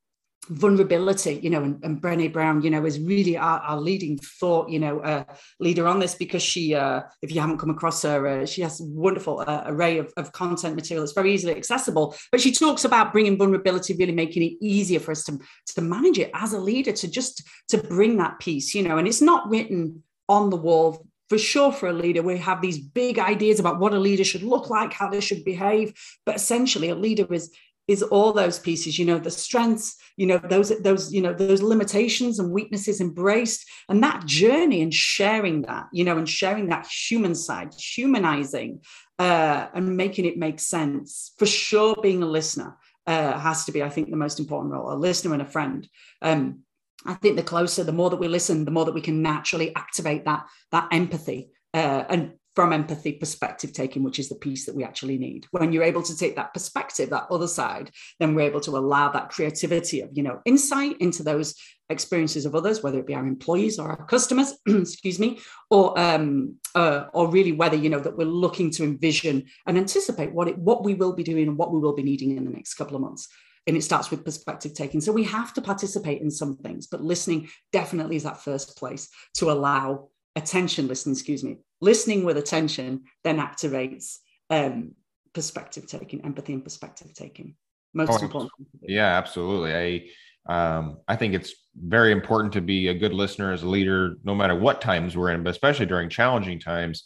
vulnerability, 0.49 1.41
you 1.43 1.51
know, 1.51 1.63
and, 1.63 1.83
and 1.85 2.01
Brené 2.01 2.33
Brown, 2.33 2.63
you 2.63 2.71
know, 2.71 2.85
is 2.85 3.01
really 3.01 3.37
our, 3.37 3.61
our 3.61 3.81
leading 3.81 4.19
thought, 4.19 4.69
you 4.69 4.79
know, 4.79 5.01
uh, 5.01 5.25
leader 5.61 5.87
on 5.87 5.99
this 5.99 6.15
because 6.15 6.43
she, 6.43 6.75
uh, 6.75 7.03
if 7.23 7.35
you 7.35 7.41
haven't 7.41 7.59
come 7.59 7.71
across 7.71 8.03
her, 8.03 8.27
uh, 8.27 8.47
she 8.47 8.63
has 8.63 8.81
a 8.81 8.85
wonderful 8.85 9.45
uh, 9.47 9.63
array 9.67 9.99
of, 9.99 10.13
of 10.17 10.33
content 10.33 10.75
material 10.75 11.05
that's 11.05 11.15
very 11.15 11.33
easily 11.33 11.57
accessible. 11.57 12.15
But 12.31 12.41
she 12.41 12.53
talks 12.53 12.85
about 12.85 13.13
bringing 13.13 13.39
vulnerability, 13.39 13.95
really 13.95 14.13
making 14.13 14.43
it 14.43 14.53
easier 14.61 15.01
for 15.01 15.13
us 15.13 15.25
to, 15.25 15.39
to 15.75 15.83
manage 15.83 16.19
it 16.19 16.31
as 16.35 16.53
a 16.53 16.61
leader, 16.61 16.93
to 16.93 17.09
just 17.09 17.43
to 17.69 17.79
bring 17.79 18.17
that 18.19 18.39
piece, 18.39 18.75
you 18.75 18.83
know, 18.83 18.99
and 18.99 19.09
it's 19.09 19.23
not 19.23 19.49
written 19.49 20.03
on 20.29 20.51
the 20.51 20.57
wall 20.57 21.07
for 21.29 21.39
sure 21.39 21.73
for 21.73 21.89
a 21.89 21.93
leader 21.93 22.23
we 22.23 22.37
have 22.39 22.61
these 22.61 22.79
big 22.79 23.19
ideas 23.19 23.59
about 23.59 23.79
what 23.79 23.95
a 23.95 23.99
leader 23.99 24.25
should 24.25 24.43
look 24.43 24.71
like 24.71 24.93
how 24.93 25.09
they 25.09 25.21
should 25.21 25.45
behave 25.45 25.93
but 26.27 26.37
essentially 26.37 26.91
a 26.91 26.95
leader 26.95 27.27
is 27.33 27.51
is 27.87 28.03
all 28.03 28.33
those 28.33 28.59
pieces 28.59 28.99
you 28.99 29.05
know 29.05 29.19
the 29.19 29.31
strengths 29.31 29.97
you 30.17 30.27
know 30.27 30.39
those 30.39 30.71
those 30.81 31.13
you 31.13 31.21
know 31.21 31.35
those 31.35 31.61
limitations 31.61 32.39
and 32.39 32.51
weaknesses 32.51 33.01
embraced 33.01 33.69
and 33.89 34.03
that 34.03 34.25
journey 34.25 34.81
and 34.81 34.95
sharing 34.95 35.63
that 35.63 35.87
you 35.93 36.05
know 36.05 36.17
and 36.17 36.29
sharing 36.29 36.69
that 36.69 36.87
human 36.87 37.35
side 37.35 37.75
humanizing 37.75 38.81
uh, 39.19 39.69
and 39.75 39.97
making 39.97 40.25
it 40.25 40.37
make 40.37 40.61
sense. 40.61 41.33
For 41.39 41.47
sure 41.47 41.97
being 42.03 42.23
a 42.23 42.27
listener 42.27 42.77
uh, 43.07 43.39
has 43.39 43.65
to 43.67 43.73
be 43.73 43.83
i 43.83 43.89
think 43.89 44.11
the 44.11 44.17
most 44.17 44.41
important 44.41 44.73
role. 44.73 44.93
A 44.93 44.95
listener 44.95 45.35
and 45.35 45.43
a 45.43 45.47
friend. 45.47 45.89
Um, 46.23 46.61
I 47.07 47.15
think 47.15 47.37
the 47.37 47.43
closer, 47.43 47.85
the 47.85 47.93
more 47.93 48.09
that 48.11 48.17
we 48.17 48.29
listen, 48.29 48.65
the 48.65 48.71
more 48.71 48.87
that 48.87 48.95
we 48.95 49.03
can 49.03 49.21
naturally 49.21 49.75
activate 49.77 50.25
that 50.25 50.47
that 50.73 50.89
empathy 50.91 51.51
uh, 51.75 52.05
and 52.09 52.33
from 52.55 52.73
empathy 52.73 53.13
perspective 53.13 53.73
taking, 53.73 54.03
which 54.03 54.19
is 54.19 54.29
the 54.29 54.37
piece 54.37 54.65
that 54.67 54.75
we 54.75 54.85
actually 54.85 55.19
need. 55.19 55.47
When 55.51 55.73
you're 55.73 55.83
able 55.83 56.03
to 56.03 56.17
take 56.17 56.37
that 56.37 56.55
perspective, 56.55 57.11
that 57.11 57.27
other 57.31 57.49
side, 57.49 57.91
then 58.21 58.35
we're 58.35 58.49
able 58.49 58.61
to 58.61 58.77
allow 58.77 59.11
that 59.11 59.31
creativity 59.31 60.01
of, 60.01 60.11
you 60.13 60.23
know, 60.23 60.41
insight 60.45 60.99
into 61.01 61.23
those 61.23 61.55
experiences 61.91 62.47
of 62.47 62.55
others, 62.55 62.83
whether 62.83 62.99
it 62.99 63.07
be 63.07 63.15
our 63.15 63.27
employees 63.27 63.79
or 63.79 63.91
our 63.91 64.07
customers, 64.07 64.55
excuse 64.67 65.19
me, 65.19 65.39
or 65.71 65.99
um, 65.99 66.57
uh, 66.75 67.07
or 67.13 67.29
really 67.31 67.53
whether 67.53 67.77
you 67.77 67.91
know 67.91 68.01
that 68.01 68.17
we're 68.17 68.25
looking 68.25 68.71
to 68.71 68.85
envision 68.85 69.45
and 69.67 69.77
anticipate 69.77 70.33
what 70.33 70.49
it 70.49 70.57
what 70.57 70.85
we 70.85 70.95
will 70.95 71.13
be 71.13 71.25
doing 71.25 71.49
and 71.49 71.59
what 71.59 71.73
we 71.73 71.81
will 71.81 71.95
be 71.95 72.03
needing 72.03 72.37
in 72.37 72.45
the 72.45 72.51
next 72.51 72.75
couple 72.75 72.97
of 72.97 73.03
months. 73.03 73.29
And 73.67 73.77
it 73.77 73.83
starts 73.83 74.11
with 74.11 74.27
perspective 74.27 74.75
taking. 74.75 75.01
So 75.01 75.11
we 75.11 75.25
have 75.25 75.55
to 75.55 75.63
participate 75.63 76.21
in 76.21 76.31
some 76.31 76.57
things, 76.59 76.87
but 76.87 77.03
listening 77.03 77.49
definitely 77.73 78.17
is 78.17 78.25
that 78.25 78.43
first 78.43 78.77
place 78.77 79.09
to 79.35 79.51
allow 79.51 80.11
attention 80.37 80.89
listening, 80.89 81.15
excuse 81.15 81.45
me, 81.45 81.59
listening 81.85 82.25
with 82.25 82.39
attention 82.39 83.05
then 83.23 83.39
activates 83.39 84.17
um, 84.51 84.93
perspective 85.35 85.87
taking, 85.87 86.25
empathy 86.25 86.55
and 86.55 86.65
perspective 86.65 87.13
taking. 87.15 87.55
Most 87.93 88.23
oh, 88.23 88.25
important. 88.25 88.53
Yeah, 88.81 89.17
absolutely. 89.19 89.75
I 89.75 90.09
um, 90.47 90.99
I 91.09 91.17
think 91.17 91.35
it's 91.35 91.55
very 91.77 92.13
important 92.13 92.53
to 92.55 92.61
be 92.61 92.89
a 92.89 92.95
good 92.95 93.15
listener 93.15 93.53
as 93.53 93.63
a 93.63 93.69
leader, 93.69 94.17
no 94.25 94.35
matter 94.35 94.55
what 94.55 94.81
times 94.81 95.17
we're 95.17 95.31
in, 95.31 95.43
but 95.43 95.51
especially 95.51 95.87
during 95.87 96.09
challenging 96.09 96.59
times. 96.59 97.05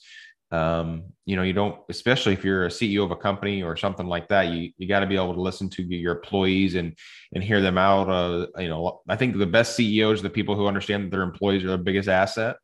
Um, 0.50 1.12
you 1.26 1.36
know, 1.36 1.42
you 1.42 1.52
don't, 1.52 1.78
especially 1.90 2.32
if 2.32 2.42
you're 2.42 2.66
a 2.66 2.70
CEO 2.70 3.04
of 3.04 3.10
a 3.10 3.16
company 3.16 3.62
or 3.62 3.76
something 3.76 4.06
like 4.06 4.28
that, 4.28 4.48
you 4.48 4.72
you 4.78 4.88
got 4.88 5.00
to 5.00 5.06
be 5.06 5.16
able 5.16 5.34
to 5.34 5.42
listen 5.42 5.68
to 5.70 5.82
your 5.82 6.16
employees 6.16 6.74
and 6.74 6.96
and 7.34 7.44
hear 7.44 7.60
them 7.60 7.76
out. 7.76 8.08
Uh, 8.08 8.46
you 8.56 8.68
know, 8.68 9.02
I 9.08 9.16
think 9.16 9.36
the 9.36 9.46
best 9.46 9.76
CEOs 9.76 10.20
are 10.20 10.22
the 10.22 10.30
people 10.30 10.56
who 10.56 10.66
understand 10.66 11.04
that 11.04 11.10
their 11.10 11.22
employees 11.22 11.64
are 11.64 11.68
their 11.68 11.76
biggest 11.76 12.08
asset, 12.08 12.56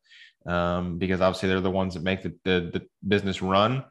um, 0.46 0.98
because 0.98 1.20
obviously 1.20 1.48
they're 1.48 1.60
the 1.60 1.70
ones 1.70 1.94
that 1.94 2.02
make 2.02 2.22
the, 2.22 2.34
the, 2.44 2.70
the 2.72 2.86
business 3.06 3.42
run. 3.42 3.84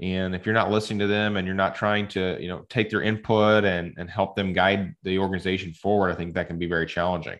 And 0.00 0.34
if 0.34 0.44
you're 0.44 0.54
not 0.54 0.70
listening 0.70 0.98
to 1.00 1.06
them 1.06 1.36
and 1.36 1.46
you're 1.46 1.56
not 1.56 1.74
trying 1.74 2.06
to 2.08 2.36
you 2.40 2.48
know 2.48 2.66
take 2.68 2.90
their 2.90 3.02
input 3.02 3.64
and 3.64 3.94
and 3.96 4.10
help 4.10 4.36
them 4.36 4.52
guide 4.52 4.94
the 5.04 5.18
organization 5.18 5.72
forward 5.72 6.10
i 6.10 6.14
think 6.14 6.34
that 6.34 6.48
can 6.48 6.58
be 6.58 6.66
very 6.66 6.86
challenging. 6.86 7.38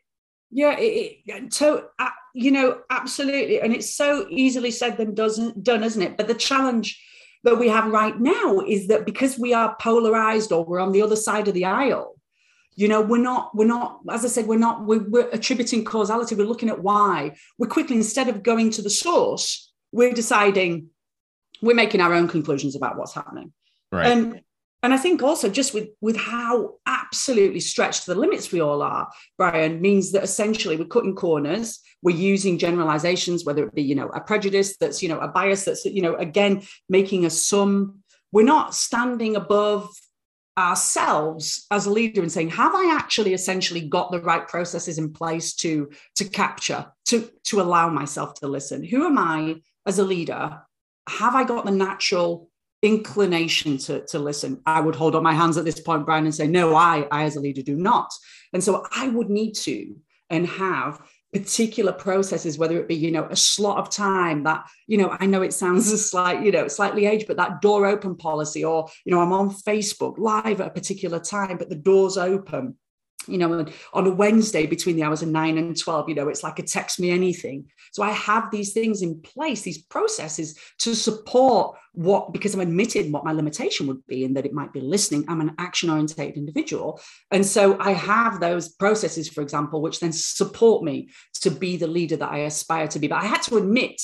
Yeah 0.51 0.79
it, 0.79 1.19
it, 1.27 1.53
so 1.53 1.89
uh, 1.99 2.09
you 2.35 2.51
know 2.51 2.81
absolutely. 2.91 3.61
And 3.61 3.75
it's 3.75 3.95
so 3.95 4.27
easily 4.31 4.71
said 4.71 4.97
than 4.97 5.15
doesn't 5.15 5.65
done 5.65 5.85
isn't 5.85 6.03
it? 6.03 6.17
But 6.17 6.29
the 6.29 6.35
challenge 6.35 7.03
that 7.45 7.59
we 7.59 7.69
have 7.69 7.93
right 7.93 8.19
now 8.19 8.61
is 8.61 8.89
that 8.89 9.05
because 9.05 9.39
we 9.39 9.53
are 9.53 9.77
polarized 9.79 10.51
or 10.51 10.65
we're 10.65 10.81
on 10.81 10.93
the 10.93 11.03
other 11.03 11.17
side 11.17 11.49
of 11.49 11.55
the 11.55 11.67
aisle 11.67 12.17
you 12.77 12.89
know 12.89 13.01
we're 13.01 13.17
not 13.19 13.55
we're 13.55 13.67
not 13.67 14.01
as 14.11 14.25
i 14.25 14.29
said 14.29 14.47
we're 14.47 14.59
not 14.59 14.85
we're, 14.85 15.09
we're 15.09 15.29
attributing 15.31 15.85
causality 15.85 16.35
we're 16.35 16.47
looking 16.47 16.69
at 16.69 16.83
why 16.83 17.35
we're 17.59 17.67
quickly 17.67 17.97
instead 17.97 18.29
of 18.29 18.43
going 18.43 18.71
to 18.71 18.83
the 18.83 18.91
source 18.91 19.73
we're 19.93 20.13
deciding 20.13 20.89
we're 21.63 21.75
making 21.75 22.01
our 22.01 22.13
own 22.13 22.29
conclusions 22.29 22.77
about 22.77 22.97
what's 22.97 23.15
happening. 23.15 23.53
Right. 23.91 24.11
Um, 24.11 24.41
and 24.83 24.93
I 24.95 24.99
think 24.99 25.23
also 25.23 25.49
just 25.49 25.75
with 25.75 25.89
with 26.01 26.17
how 26.17 26.75
absolutely 26.87 27.61
stretched 27.61 28.05
to 28.05 28.15
the 28.15 28.21
limits 28.21 28.53
we 28.53 28.61
all 28.61 28.83
are, 28.83 29.09
Brian, 29.37 29.81
means 29.81 30.13
that 30.13 30.23
essentially 30.23 30.77
we're 30.77 30.85
cutting 30.85 31.17
corners. 31.17 31.81
We're 32.03 32.17
using 32.17 32.59
generalizations, 32.59 33.45
whether 33.45 33.65
it 33.65 33.75
be 33.75 33.83
you 33.83 33.95
know 33.95 34.09
a 34.09 34.21
prejudice 34.21 34.77
that's 34.77 35.03
you 35.03 35.09
know 35.09 35.19
a 35.19 35.29
bias 35.29 35.65
that's 35.65 35.85
you 35.87 36.03
know 36.03 36.15
again 36.17 36.63
making 36.89 37.25
a 37.25 37.31
sum. 37.31 38.03
We're 38.33 38.45
not 38.45 38.75
standing 38.75 39.35
above 39.35 39.89
ourselves 40.59 41.67
as 41.71 41.87
a 41.87 41.91
leader 41.91 42.23
and 42.23 42.33
saying 42.33 42.49
have 42.49 42.75
i 42.75 42.91
actually 42.91 43.35
essentially 43.35 43.83
got 43.83 44.11
the 44.11 44.23
right 44.23 44.49
processes 44.49 44.97
in 44.99 45.13
place 45.13 45.55
to 45.55 45.91
to 46.15 46.25
capture 46.25 46.87
to 47.05 47.31
to 47.45 47.61
allow 47.61 47.89
myself 47.91 48.33
to 48.35 48.49
listen 48.49 48.83
who 48.83 49.05
am 49.07 49.19
i 49.19 49.55
as 49.87 49.99
a 49.99 50.05
leader 50.05 50.59
have 51.09 51.35
I 51.35 51.45
got 51.45 51.65
the 51.65 51.71
natural 51.71 52.51
inclination 52.83 53.79
to, 53.79 54.05
to 54.07 54.19
listen? 54.19 54.61
I 54.67 54.81
would 54.81 54.95
hold 54.95 55.15
up 55.15 55.23
my 55.23 55.35
hands 55.35 55.57
at 55.57 55.65
this 55.65 55.81
point, 55.81 56.07
Brian, 56.07 56.25
and 56.25 56.35
say, 56.35 56.47
no, 56.47 56.75
I, 56.75 57.07
I 57.11 57.25
as 57.25 57.37
a 57.37 57.41
leader 57.41 57.63
do 57.63 57.77
not. 57.77 58.13
And 58.53 58.63
so 58.63 58.85
I 58.93 59.09
would 59.09 59.31
need 59.31 59.55
to 59.55 59.97
and 60.31 60.47
have 60.47 61.01
particular 61.33 61.93
processes, 61.93 62.59
whether 62.59 62.79
it 62.79 62.89
be, 62.89 62.95
you 62.95 63.11
know, 63.11 63.27
a 63.31 63.37
slot 63.37 63.79
of 63.79 63.91
time 63.91 64.45
that, 64.45 64.67
you 64.87 64.99
know, 64.99 65.17
I 65.19 65.27
know 65.27 65.43
it 65.43 65.53
sounds 65.53 65.91
a 65.93 65.99
slight, 65.99 66.45
you 66.45 66.53
know, 66.53 66.69
slightly 66.69 67.07
aged, 67.07 67.27
but 67.27 67.37
that 67.37 67.61
door 67.61 67.87
open 67.87 68.17
policy, 68.17 68.65
or, 68.65 68.89
you 69.05 69.13
know, 69.13 69.21
I'm 69.21 69.33
on 69.33 69.51
Facebook 69.51 70.19
live 70.19 70.61
at 70.61 70.69
a 70.69 70.71
particular 70.71 71.19
time, 71.19 71.59
but 71.59 71.69
the 71.69 71.77
door's 71.77 72.17
open 72.17 72.77
you 73.27 73.39
know, 73.39 73.67
on 73.93 74.07
a 74.07 74.11
Wednesday 74.11 74.67
between 74.67 74.97
the 74.97 75.03
hours 75.03 75.23
of 75.23 75.29
nine 75.29 75.59
and 75.59 75.79
12, 75.79 76.09
you 76.09 76.15
know, 76.15 76.29
it's 76.29 76.43
like 76.43 76.59
a 76.59 76.63
text 76.63 77.01
me 77.01 77.11
anything. 77.11 77.67
So 77.93 78.03
I 78.03 78.11
have 78.11 78.51
these 78.51 78.73
things 78.73 79.03
in 79.03 79.21
place, 79.21 79.63
these 79.63 79.83
processes 79.83 80.59
to 80.79 80.95
support 80.95 81.77
what, 81.93 82.33
because 82.33 82.55
I'm 82.55 82.61
admitted 82.61 83.11
what 83.13 83.25
my 83.25 83.33
limitation 83.33 83.87
would 83.87 84.07
be 84.07 84.25
and 84.25 84.37
that 84.37 84.47
it 84.47 84.53
might 84.53 84.73
be 84.73 84.81
listening. 84.81 85.25
I'm 85.29 85.41
an 85.41 85.55
action 85.59 85.91
oriented 85.91 86.37
individual. 86.37 87.01
And 87.31 87.45
so 87.45 87.79
I 87.81 87.93
have 87.93 88.41
those 88.41 88.69
processes, 88.69 89.29
for 89.29 89.41
example, 89.41 89.81
which 89.81 90.01
then 90.01 90.13
support 90.13 90.85
me 90.85 91.09
to 91.41 91.51
be 91.51 91.77
the 91.77 91.87
leader 91.87 92.17
that 92.17 92.31
I 92.31 92.39
aspire 92.39 92.89
to 92.89 92.99
be. 92.99 93.09
But 93.09 93.23
I 93.23 93.27
had 93.27 93.43
to 93.43 93.57
admit 93.57 94.01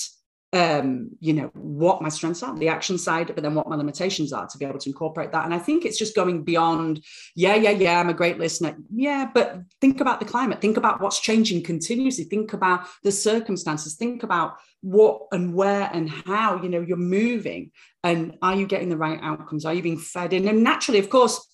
um, 0.53 1.09
you 1.19 1.33
know, 1.33 1.51
what 1.55 2.03
my 2.03 2.11
strengths 2.11 2.43
are, 2.43 2.55
the 2.57 2.69
action 2.69 2.99
side, 2.99 3.29
but 3.29 3.43
then 3.43 3.55
what 3.55 3.69
my 3.69 3.77
limitations 3.77 4.33
are 4.35 4.47
to 4.47 4.59
be 4.59 4.67
able 4.67 4.79
to 4.79 4.91
incorporate 4.91 5.33
that. 5.33 5.47
And 5.47 5.55
I 5.55 5.59
think 5.59 5.85
it's 5.85 5.99
just 5.99 6.15
going 6.15 6.45
beyond, 6.45 7.03
yeah, 7.35 7.55
yeah, 7.55 7.71
yeah, 7.71 7.99
I'm 7.99 8.11
a 8.11 8.15
great 8.15 8.39
listener. 8.39 8.77
Yeah, 8.95 9.31
but 9.33 9.61
think 9.81 10.03
about 10.03 10.21
the 10.21 10.27
climate, 10.27 10.61
think 10.61 10.77
about 10.77 11.01
what's 11.01 11.21
changing 11.21 11.63
continuously, 11.63 12.25
think 12.25 12.53
about 12.53 12.87
the 13.03 13.13
circumstances, 13.13 13.95
think 13.95 14.23
about 14.23 14.57
what 14.83 15.23
and 15.33 15.55
where 15.55 15.89
and 15.93 16.11
how, 16.11 16.63
you 16.63 16.69
know, 16.69 16.83
you're 16.83 16.99
moving. 16.99 17.71
And 18.05 18.37
are 18.43 18.55
you 18.55 18.67
getting 18.67 18.91
the 18.91 18.97
right 18.97 19.21
outcomes? 19.23 19.65
Are 19.65 19.73
you 19.73 19.83
being 19.83 19.99
fed 19.99 20.35
in? 20.35 20.47
And 20.49 20.63
naturally, 20.63 20.99
of 20.99 21.09
course, 21.09 21.49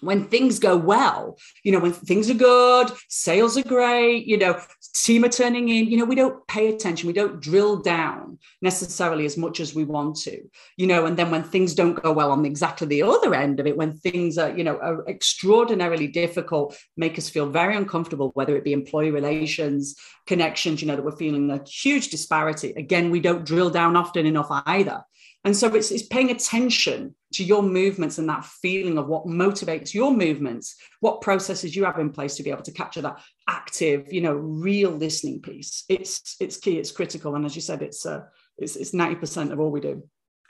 when 0.00 0.28
things 0.28 0.58
go 0.58 0.76
well, 0.76 1.38
you 1.64 1.72
know, 1.72 1.80
when 1.80 1.92
things 1.92 2.30
are 2.30 2.34
good, 2.34 2.90
sales 3.08 3.56
are 3.56 3.62
great, 3.62 4.26
you 4.26 4.38
know, 4.38 4.60
team 4.94 5.24
are 5.24 5.28
turning 5.28 5.68
in, 5.68 5.86
you 5.90 5.96
know, 5.96 6.04
we 6.04 6.14
don't 6.14 6.46
pay 6.46 6.68
attention, 6.68 7.06
we 7.06 7.12
don't 7.12 7.40
drill 7.40 7.76
down 7.76 8.38
necessarily 8.62 9.24
as 9.24 9.36
much 9.36 9.60
as 9.60 9.74
we 9.74 9.84
want 9.84 10.16
to, 10.16 10.40
you 10.76 10.86
know, 10.86 11.06
and 11.06 11.16
then 11.16 11.30
when 11.30 11.42
things 11.42 11.74
don't 11.74 12.02
go 12.02 12.12
well 12.12 12.30
on 12.30 12.44
exactly 12.44 12.86
the 12.86 13.02
other 13.02 13.34
end 13.34 13.60
of 13.60 13.66
it, 13.66 13.76
when 13.76 13.96
things 13.96 14.38
are, 14.38 14.56
you 14.56 14.64
know, 14.64 14.78
are 14.78 15.06
extraordinarily 15.08 16.06
difficult, 16.06 16.76
make 16.96 17.18
us 17.18 17.28
feel 17.28 17.48
very 17.48 17.76
uncomfortable, 17.76 18.30
whether 18.34 18.56
it 18.56 18.64
be 18.64 18.72
employee 18.72 19.10
relations, 19.10 19.96
connections, 20.26 20.80
you 20.80 20.88
know, 20.88 20.96
that 20.96 21.04
we're 21.04 21.16
feeling 21.16 21.50
a 21.50 21.62
huge 21.64 22.08
disparity. 22.08 22.72
Again, 22.76 23.10
we 23.10 23.20
don't 23.20 23.46
drill 23.46 23.70
down 23.70 23.96
often 23.96 24.26
enough 24.26 24.48
either. 24.66 25.02
And 25.44 25.56
so 25.56 25.74
it's, 25.74 25.90
it's 25.90 26.06
paying 26.06 26.30
attention 26.30 27.14
to 27.34 27.44
your 27.44 27.62
movements 27.62 28.18
and 28.18 28.28
that 28.28 28.44
feeling 28.44 28.98
of 28.98 29.06
what 29.06 29.26
motivates 29.26 29.94
your 29.94 30.12
movements, 30.12 30.76
what 31.00 31.20
processes 31.20 31.76
you 31.76 31.84
have 31.84 31.98
in 31.98 32.10
place 32.10 32.36
to 32.36 32.42
be 32.42 32.50
able 32.50 32.62
to 32.62 32.72
capture 32.72 33.02
that 33.02 33.20
active, 33.48 34.12
you 34.12 34.20
know, 34.20 34.34
real 34.34 34.90
listening 34.90 35.40
piece. 35.40 35.84
It's 35.88 36.36
it's 36.40 36.56
key, 36.56 36.78
it's 36.78 36.90
critical. 36.90 37.34
And 37.36 37.46
as 37.46 37.54
you 37.54 37.62
said, 37.62 37.82
it's 37.82 38.04
uh, 38.04 38.22
it's, 38.56 38.76
it's 38.76 38.90
90% 38.90 39.52
of 39.52 39.60
all 39.60 39.70
we 39.70 39.80
do. 39.80 40.02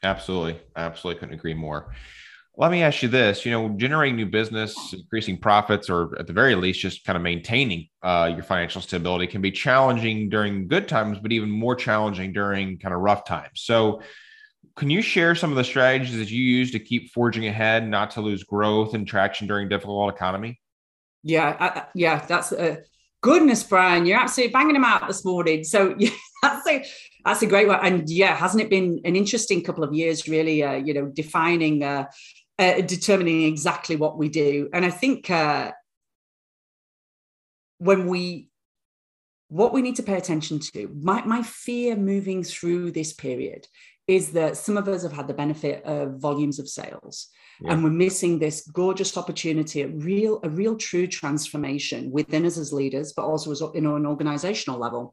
Absolutely. 0.03 0.61
Absolutely 0.77 1.21
couldn't 1.21 1.35
agree 1.35 1.55
more. 1.55 1.95
Let 2.57 2.73
me 2.73 2.83
ask 2.83 3.03
you 3.03 3.09
this, 3.09 3.47
you 3.47 3.53
know, 3.53 3.69
generating 3.77 4.17
new 4.17 4.27
business, 4.27 4.93
increasing 4.93 5.39
profits, 5.39 5.89
or 5.89 6.19
at 6.19 6.27
the 6.27 6.33
very 6.33 6.57
least, 6.57 6.81
just 6.81 7.05
kind 7.05 7.17
of 7.17 7.23
maintaining 7.23 7.89
uh, 8.03 8.33
your 8.35 8.43
financial 8.43 8.81
stability 8.81 9.29
can 9.29 9.41
be 9.41 9.53
challenging 9.53 10.29
during 10.29 10.67
good 10.67 10.89
times, 10.89 11.19
but 11.21 11.31
even 11.31 11.51
more 11.51 11.77
challenging 11.77 12.33
during 12.33 12.77
kind 12.79 12.93
of 12.93 13.01
rough 13.01 13.25
times. 13.25 13.61
So 13.61 14.03
can 14.79 14.91
you 14.91 15.03
share 15.03 15.35
some 15.35 15.51
of 15.51 15.57
the 15.57 15.65
strategies 15.65 16.17
that 16.17 16.31
you 16.31 16.43
use 16.43 16.71
to 16.71 16.79
keep 16.79 17.11
forging 17.11 17.49
ahead, 17.49 17.89
not 17.89 18.13
to 18.13 18.21
lose 18.21 18.45
growth 18.45 18.95
and 18.95 19.07
traction 19.07 19.49
during 19.49 19.69
difficult 19.69 20.15
economy? 20.15 20.61
Yeah, 21.25 21.57
I, 21.59 21.83
yeah, 21.95 22.25
that's 22.25 22.53
a 22.53 22.79
goodness, 23.21 23.65
Brian. 23.65 24.07
You're 24.07 24.21
absolutely 24.21 24.53
banging 24.53 24.75
them 24.75 24.85
out 24.85 25.09
this 25.09 25.25
morning. 25.25 25.65
So 25.65 25.97
yeah, 25.99 26.11
that's 26.43 26.67
a 26.69 26.85
that's 27.25 27.43
a 27.43 27.47
great 27.47 27.67
one. 27.67 27.85
And 27.85 28.09
yeah, 28.09 28.37
hasn't 28.37 28.63
it 28.63 28.71
been 28.71 29.01
an 29.05 29.17
interesting 29.17 29.65
couple 29.65 29.83
of 29.83 29.93
years, 29.93 30.29
really? 30.29 30.63
Uh, 30.63 30.75
you 30.75 30.95
know, 30.95 31.07
defining, 31.07 31.83
uh, 31.83 32.07
uh, 32.61 32.81
determining 32.83 33.43
exactly 33.43 33.97
what 33.97 34.17
we 34.17 34.29
do. 34.29 34.69
And 34.73 34.87
I 34.87 34.91
think 34.91 35.29
uh, 35.29 35.73
when 37.79 38.07
we 38.07 38.49
what 39.49 39.73
we 39.73 39.83
need 39.83 39.97
to 39.97 40.03
pay 40.03 40.17
attention 40.17 40.61
to 40.61 40.95
my, 41.01 41.25
my 41.25 41.43
fear 41.43 41.97
moving 41.97 42.45
through 42.45 42.93
this 42.93 43.13
period 43.15 43.67
is 44.09 44.33
that 44.33 44.57
some 44.57 44.77
of 44.77 44.89
us 44.89 45.03
have 45.03 45.13
had 45.13 45.29
the 45.29 45.35
benefit 45.35 45.85
of 45.85 46.19
volumes 46.19 46.59
of 46.59 46.69
sales. 46.69 47.29
Yeah. 47.61 47.73
and 47.73 47.83
we're 47.83 47.91
missing 47.91 48.39
this 48.39 48.65
gorgeous 48.73 49.17
opportunity 49.17 49.83
a 49.83 49.89
real 49.89 50.39
a 50.45 50.49
real 50.49 50.77
true 50.77 51.09
transformation 51.09 52.13
within 52.13 52.47
us 52.47 52.57
as 52.57 52.73
leaders 52.73 53.13
but 53.17 53.25
also 53.25 53.51
as 53.51 53.61
in 53.75 53.85
an 53.85 54.07
organizational 54.07 54.79
level 54.79 55.13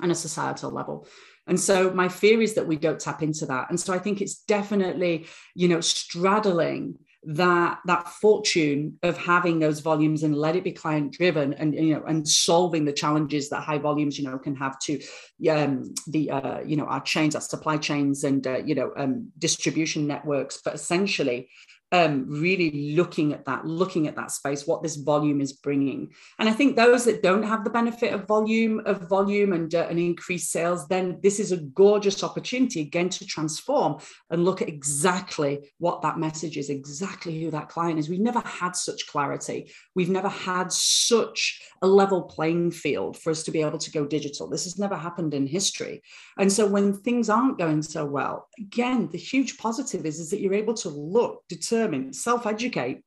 and 0.00 0.12
a 0.12 0.14
societal 0.14 0.70
level. 0.70 1.08
And 1.48 1.58
so 1.58 1.92
my 1.92 2.08
fear 2.08 2.40
is 2.40 2.54
that 2.54 2.68
we 2.68 2.76
don't 2.76 3.00
tap 3.00 3.20
into 3.20 3.46
that. 3.46 3.68
And 3.68 3.80
so 3.80 3.92
i 3.92 3.98
think 3.98 4.20
it's 4.20 4.44
definitely 4.44 5.26
you 5.56 5.66
know 5.66 5.80
straddling 5.80 6.98
that 7.24 7.78
that 7.86 8.08
fortune 8.08 8.98
of 9.02 9.16
having 9.16 9.60
those 9.60 9.78
volumes 9.78 10.24
and 10.24 10.36
let 10.36 10.56
it 10.56 10.64
be 10.64 10.72
client 10.72 11.12
driven 11.12 11.52
and 11.54 11.72
you 11.74 11.94
know 11.94 12.02
and 12.06 12.26
solving 12.26 12.84
the 12.84 12.92
challenges 12.92 13.48
that 13.48 13.60
high 13.60 13.78
volumes 13.78 14.18
you 14.18 14.28
know 14.28 14.38
can 14.38 14.56
have 14.56 14.76
to 14.80 15.00
um, 15.48 15.94
the 16.08 16.30
uh, 16.30 16.60
you 16.60 16.76
know 16.76 16.84
our 16.84 17.00
chains 17.00 17.36
our 17.36 17.40
supply 17.40 17.76
chains 17.76 18.24
and 18.24 18.46
uh, 18.46 18.58
you 18.64 18.74
know 18.74 18.92
um, 18.96 19.30
distribution 19.38 20.06
networks. 20.06 20.60
But 20.64 20.74
essentially 20.74 21.48
um, 21.92 22.24
really 22.26 22.94
looking 22.96 23.34
at 23.34 23.44
that, 23.44 23.66
looking 23.66 24.08
at 24.08 24.16
that 24.16 24.30
space, 24.30 24.66
what 24.66 24.82
this 24.82 24.96
volume 24.96 25.42
is 25.42 25.52
bringing. 25.52 26.10
And 26.38 26.48
I 26.48 26.52
think 26.52 26.74
those 26.74 27.04
that 27.04 27.22
don't 27.22 27.42
have 27.42 27.64
the 27.64 27.70
benefit 27.70 28.14
of 28.14 28.26
volume, 28.26 28.80
of 28.86 29.08
volume 29.10 29.52
and, 29.52 29.72
uh, 29.74 29.86
and 29.90 29.98
increased 29.98 30.50
sales, 30.50 30.88
then 30.88 31.18
this 31.22 31.38
is 31.38 31.52
a 31.52 31.58
gorgeous 31.58 32.24
opportunity 32.24 32.80
again 32.80 33.10
to 33.10 33.26
transform 33.26 33.98
and 34.30 34.44
look 34.44 34.62
at 34.62 34.68
exactly 34.68 35.70
what 35.78 36.00
that 36.00 36.18
message 36.18 36.56
is, 36.56 36.70
exactly 36.70 37.42
who 37.42 37.50
that 37.50 37.68
client 37.68 37.98
is. 37.98 38.08
We've 38.08 38.20
never 38.20 38.40
had 38.40 38.74
such 38.74 39.06
clarity. 39.06 39.70
We've 39.94 40.08
never 40.08 40.30
had 40.30 40.72
such 40.72 41.60
a 41.82 41.86
level 41.86 42.22
playing 42.22 42.70
field 42.70 43.18
for 43.18 43.30
us 43.30 43.42
to 43.42 43.50
be 43.50 43.60
able 43.60 43.78
to 43.78 43.90
go 43.90 44.06
digital. 44.06 44.48
This 44.48 44.64
has 44.64 44.78
never 44.78 44.96
happened 44.96 45.34
in 45.34 45.46
history. 45.46 46.02
And 46.38 46.50
so 46.50 46.66
when 46.66 46.94
things 46.94 47.28
aren't 47.28 47.58
going 47.58 47.82
so 47.82 48.06
well, 48.06 48.48
again, 48.58 49.10
the 49.12 49.18
huge 49.18 49.58
positive 49.58 50.06
is, 50.06 50.18
is 50.18 50.30
that 50.30 50.40
you're 50.40 50.54
able 50.54 50.74
to 50.74 50.88
look, 50.88 51.42
determine 51.48 51.81
determine, 51.82 52.12
self 52.12 52.46
educate, 52.46 53.02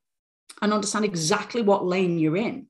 and 0.62 0.74
understand 0.74 1.05
exactly 1.05 1.62
what 1.62 1.86
lane 1.86 2.20
you're 2.20 2.38
in 2.38 2.67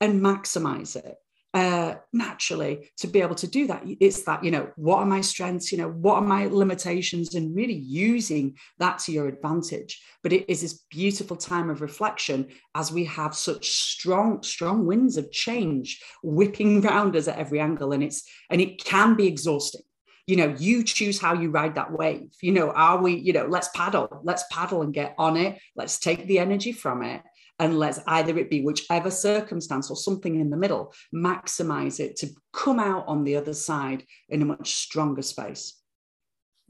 and 0.00 0.20
maximize 0.20 0.96
it. 0.96 1.16
Uh, 1.54 1.96
naturally, 2.14 2.90
to 2.96 3.06
be 3.06 3.20
able 3.20 3.34
to 3.34 3.46
do 3.46 3.66
that, 3.66 3.82
it's 4.00 4.22
that, 4.22 4.42
you 4.42 4.50
know, 4.50 4.70
what 4.76 4.98
are 4.98 5.06
my 5.06 5.20
strengths? 5.20 5.70
You 5.70 5.78
know, 5.78 5.90
what 5.90 6.14
are 6.14 6.26
my 6.26 6.46
limitations? 6.46 7.34
And 7.34 7.54
really 7.54 7.74
using 7.74 8.56
that 8.78 8.98
to 9.00 9.12
your 9.12 9.28
advantage. 9.28 10.02
But 10.22 10.32
it 10.32 10.48
is 10.48 10.62
this 10.62 10.82
beautiful 10.90 11.36
time 11.36 11.68
of 11.68 11.82
reflection 11.82 12.48
as 12.74 12.90
we 12.90 13.04
have 13.04 13.34
such 13.34 13.68
strong, 13.68 14.42
strong 14.42 14.86
winds 14.86 15.18
of 15.18 15.30
change 15.30 16.02
whipping 16.22 16.80
round 16.90 17.16
us 17.16 17.28
at 17.28 17.38
every 17.38 17.60
angle. 17.60 17.92
And 17.92 18.02
it's, 18.02 18.26
and 18.48 18.58
it 18.58 18.82
can 18.82 19.14
be 19.14 19.26
exhausting 19.26 19.82
you 20.26 20.36
know 20.36 20.54
you 20.58 20.84
choose 20.84 21.20
how 21.20 21.34
you 21.34 21.50
ride 21.50 21.74
that 21.74 21.92
wave. 21.92 22.30
You 22.40 22.52
know 22.52 22.70
are 22.70 23.02
we 23.02 23.14
you 23.16 23.32
know 23.32 23.46
let's 23.46 23.68
paddle 23.74 24.20
let's 24.22 24.44
paddle 24.50 24.82
and 24.82 24.94
get 24.94 25.14
on 25.18 25.36
it. 25.36 25.58
Let's 25.74 25.98
take 25.98 26.26
the 26.26 26.38
energy 26.38 26.72
from 26.72 27.02
it 27.02 27.22
and 27.58 27.78
let's 27.78 28.00
either 28.06 28.36
it 28.38 28.50
be 28.50 28.62
whichever 28.62 29.10
circumstance 29.10 29.90
or 29.90 29.96
something 29.96 30.40
in 30.40 30.50
the 30.50 30.56
middle 30.56 30.92
maximize 31.14 32.00
it 32.00 32.16
to 32.16 32.28
come 32.52 32.78
out 32.78 33.04
on 33.06 33.24
the 33.24 33.36
other 33.36 33.54
side 33.54 34.04
in 34.28 34.42
a 34.42 34.44
much 34.44 34.74
stronger 34.74 35.22
space. 35.22 35.78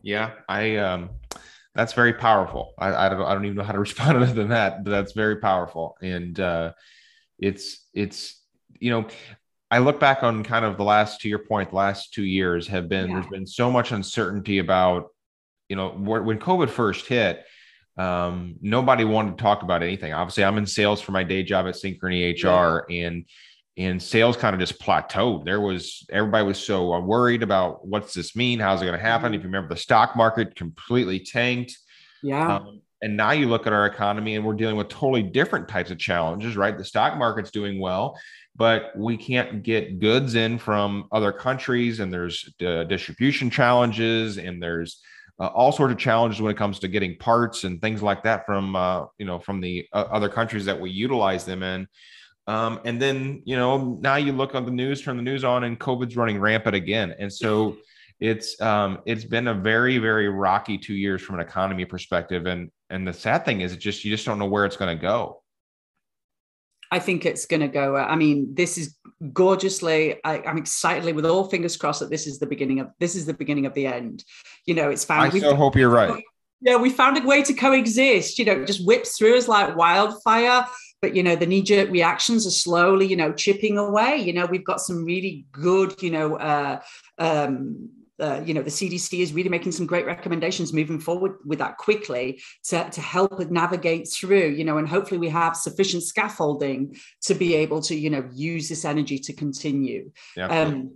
Yeah 0.03 0.33
i 0.49 0.77
um 0.77 1.11
that's 1.75 1.95
very 1.95 2.13
powerful. 2.13 2.75
I 2.79 3.07
i 3.07 3.09
don't, 3.09 3.23
I 3.23 3.35
don't 3.35 3.45
even 3.45 3.57
know 3.57 3.65
how 3.65 3.73
to 3.73 3.79
respond 3.89 4.17
other 4.17 4.33
than 4.33 4.49
that 4.49 4.85
but 4.85 4.91
that's 4.91 5.13
very 5.13 5.37
powerful. 5.37 5.97
And 6.03 6.39
uh 6.41 6.73
it's 7.39 7.87
it's 7.93 8.41
you 8.79 8.91
know 8.91 9.07
I 9.73 9.79
look 9.79 9.99
back 9.99 10.23
on 10.23 10.45
kind 10.45 10.67
of 10.67 10.77
the 10.77 10.85
last, 10.85 11.23
to 11.23 11.31
your 11.31 11.39
point, 11.39 11.71
the 11.71 11.77
last 11.77 12.13
two 12.13 12.25
years 12.25 12.69
have 12.69 12.91
been, 12.91 13.09
yeah. 13.09 13.15
there's 13.15 13.31
been 13.31 13.47
so 13.47 13.71
much 13.71 13.91
uncertainty 13.91 14.59
about, 14.59 15.09
you 15.71 15.77
know, 15.77 15.89
when 15.89 16.39
COVID 16.39 16.69
first 16.69 17.07
hit, 17.07 17.43
um, 17.97 18.57
nobody 18.61 19.05
wanted 19.05 19.39
to 19.39 19.43
talk 19.43 19.63
about 19.63 19.83
anything. 19.83 20.13
Obviously, 20.13 20.45
I'm 20.45 20.59
in 20.59 20.67
sales 20.67 21.01
for 21.01 21.13
my 21.13 21.25
day 21.25 21.43
job 21.43 21.67
at 21.67 21.75
Synchrony 21.75 22.35
HR, 22.35 22.85
yeah. 22.91 23.07
and 23.07 23.25
and 23.79 24.03
sales 24.03 24.37
kind 24.37 24.53
of 24.53 24.61
just 24.61 24.79
plateaued. 24.79 25.47
There 25.47 25.61
was 25.61 26.07
everybody 26.11 26.47
was 26.47 26.63
so 26.63 26.99
worried 27.01 27.43
about 27.43 27.87
what's 27.87 28.13
this 28.13 28.37
mean? 28.37 28.59
How's 28.59 28.83
it 28.83 28.85
going 28.85 28.99
to 28.99 29.03
happen? 29.03 29.29
Mm-hmm. 29.29 29.35
If 29.37 29.41
you 29.41 29.49
remember, 29.49 29.75
the 29.75 29.81
stock 29.81 30.15
market 30.17 30.55
completely 30.55 31.21
tanked. 31.21 31.79
Yeah. 32.23 32.57
Um, 32.57 32.83
and 33.01 33.17
now 33.17 33.33
you 33.33 33.49
look 33.49 33.67
at 33.67 33.73
our 33.73 33.87
economy, 33.87 34.37
and 34.37 34.45
we're 34.45 34.55
dealing 34.55 34.77
with 34.77 34.89
totally 34.89 35.23
different 35.23 35.69
types 35.69 35.91
of 35.91 35.99
challenges. 35.99 36.57
Right, 36.57 36.77
the 36.77 36.85
stock 36.85 37.17
market's 37.19 37.51
doing 37.51 37.81
well, 37.81 38.19
but 38.57 38.93
we 38.97 39.17
can't 39.17 39.63
get 39.63 39.99
goods 39.99 40.35
in 40.35 40.59
from 40.59 41.09
other 41.13 41.33
countries 41.33 42.01
and 42.01 42.13
there's 42.13 42.53
uh, 42.65 42.85
distribution 42.85 43.51
challenges 43.51 44.39
and 44.39 44.63
there's 44.63 45.01
uh, 45.41 45.47
all 45.47 45.73
sorts 45.73 45.93
of 45.93 45.99
challenges 45.99 46.41
when 46.41 46.53
it 46.53 46.59
comes 46.59 46.79
to 46.79 46.89
getting 46.89 47.17
parts 47.17 47.65
and 47.65 47.81
things 47.81 48.03
like 48.03 48.23
that 48.23 48.45
from 48.47 48.77
uh, 48.77 49.05
you 49.19 49.27
know 49.27 49.39
from 49.39 49.61
the 49.61 49.87
uh, 49.93 50.05
other 50.11 50.29
countries 50.29 50.65
that 50.65 50.79
we 50.79 50.91
utilize 50.91 51.45
them 51.45 51.63
in. 51.63 51.87
Um, 52.47 52.81
and 52.85 53.01
then 53.01 53.43
you 53.45 53.57
know 53.57 53.99
now 54.01 54.17
you 54.17 54.33
look 54.33 54.55
on 54.55 54.65
the 54.65 54.71
news 54.71 55.03
turn 55.03 55.17
the 55.17 55.23
news 55.23 55.45
on 55.45 55.65
and 55.65 55.79
covid's 55.79 56.17
running 56.17 56.39
rampant 56.39 56.77
again. 56.77 57.15
And 57.19 57.33
so 57.33 57.79
it's 58.21 58.61
um, 58.61 59.01
it's 59.07 59.25
been 59.25 59.49
a 59.49 59.55
very 59.55 59.99
very 59.99 60.29
rocky 60.29 60.77
two 60.77 60.95
years 60.95 61.23
from 61.23 61.37
an 61.37 61.41
economy 61.41 61.87
perspective. 61.87 62.47
And 62.47 62.71
and 62.91 63.09
the 63.09 63.13
sad 63.13 63.45
thing 63.45 63.63
is 63.63 63.73
it 63.73 63.79
just 63.79 64.05
you 64.05 64.13
just 64.13 64.27
don't 64.27 64.39
know 64.39 64.47
where 64.47 64.67
it's 64.67 64.77
going 64.77 64.97
to 64.97 65.01
go 65.01 65.42
I 66.93 66.99
think 66.99 67.25
it's 67.25 67.47
going 67.47 67.61
to 67.61 67.69
go. 67.69 67.97
Uh, 67.97 68.05
I 68.05 68.17
mean, 68.17 68.55
this 68.55 68.77
is 68.77 68.95
gorgeously. 69.33 70.23
I, 70.25 70.43
am 70.45 70.59
excitedly, 70.59 71.15
with 71.15 71.25
all 71.25 71.49
fingers 71.49 71.75
crossed, 71.75 72.01
that 72.01 72.11
this 72.11 72.27
is 72.27 72.39
the 72.39 72.47
beginning 72.47 72.81
of 72.81 72.91
this 73.01 73.17
is 73.17 73.25
the 73.25 73.33
beginning 73.33 73.65
of 73.65 73.73
the 73.73 73.87
end. 73.87 74.23
You 74.67 74.75
know, 74.75 74.91
it's 74.91 75.03
found. 75.03 75.33
I 75.33 75.39
so 75.39 75.57
hope 75.57 75.75
you're 75.75 75.89
right. 75.89 76.23
Yeah, 76.61 76.77
we 76.77 76.91
found 76.91 77.17
a 77.17 77.27
way 77.27 77.43
to 77.45 77.55
coexist. 77.55 78.39
You 78.39 78.45
know, 78.45 78.65
just 78.67 78.87
whips 78.87 79.17
through 79.17 79.39
us 79.39 79.49
like 79.49 79.75
wildfire. 79.75 80.67
But 81.01 81.17
you 81.17 81.23
know, 81.23 81.35
the 81.35 81.47
knee-jerk 81.47 81.91
reactions 81.91 82.47
are 82.47 82.51
slowly, 82.51 83.07
you 83.07 83.17
know, 83.17 83.33
chipping 83.33 83.79
away. 83.79 84.19
You 84.19 84.35
know, 84.35 84.45
we've 84.45 84.63
got 84.63 84.83
some 84.83 85.03
really 85.03 85.47
good, 85.51 86.01
you 86.03 86.11
know, 86.11 86.37
uh, 86.37 86.81
um, 87.19 87.89
uh, 88.23 88.41
you 88.45 88.55
know, 88.55 88.63
the 88.63 88.71
CDC 88.71 89.21
is 89.21 89.33
really 89.33 89.49
making 89.49 89.73
some 89.73 89.85
great 89.85 90.07
recommendations 90.07 90.73
moving 90.73 91.01
forward 91.01 91.39
with 91.45 91.59
that 91.59 91.77
quickly 91.77 92.41
to, 92.65 92.89
to 92.91 93.01
help 93.01 93.39
navigate 93.51 94.09
through, 94.09 94.51
you 94.51 94.65
know, 94.65 94.79
and 94.79 94.89
hopefully 94.89 95.19
we 95.19 95.29
have 95.29 95.57
sufficient 95.57 96.05
scaffolding 96.05 96.97
to 97.23 97.35
be 97.35 97.55
able 97.57 97.83
to, 97.83 97.97
you 97.97 98.11
know, 98.11 98.29
use 98.33 98.69
this 98.69 98.85
energy 98.85 99.19
to 99.19 99.33
continue. 99.33 100.13
Yeah, 100.37 100.47
um, 100.47 100.93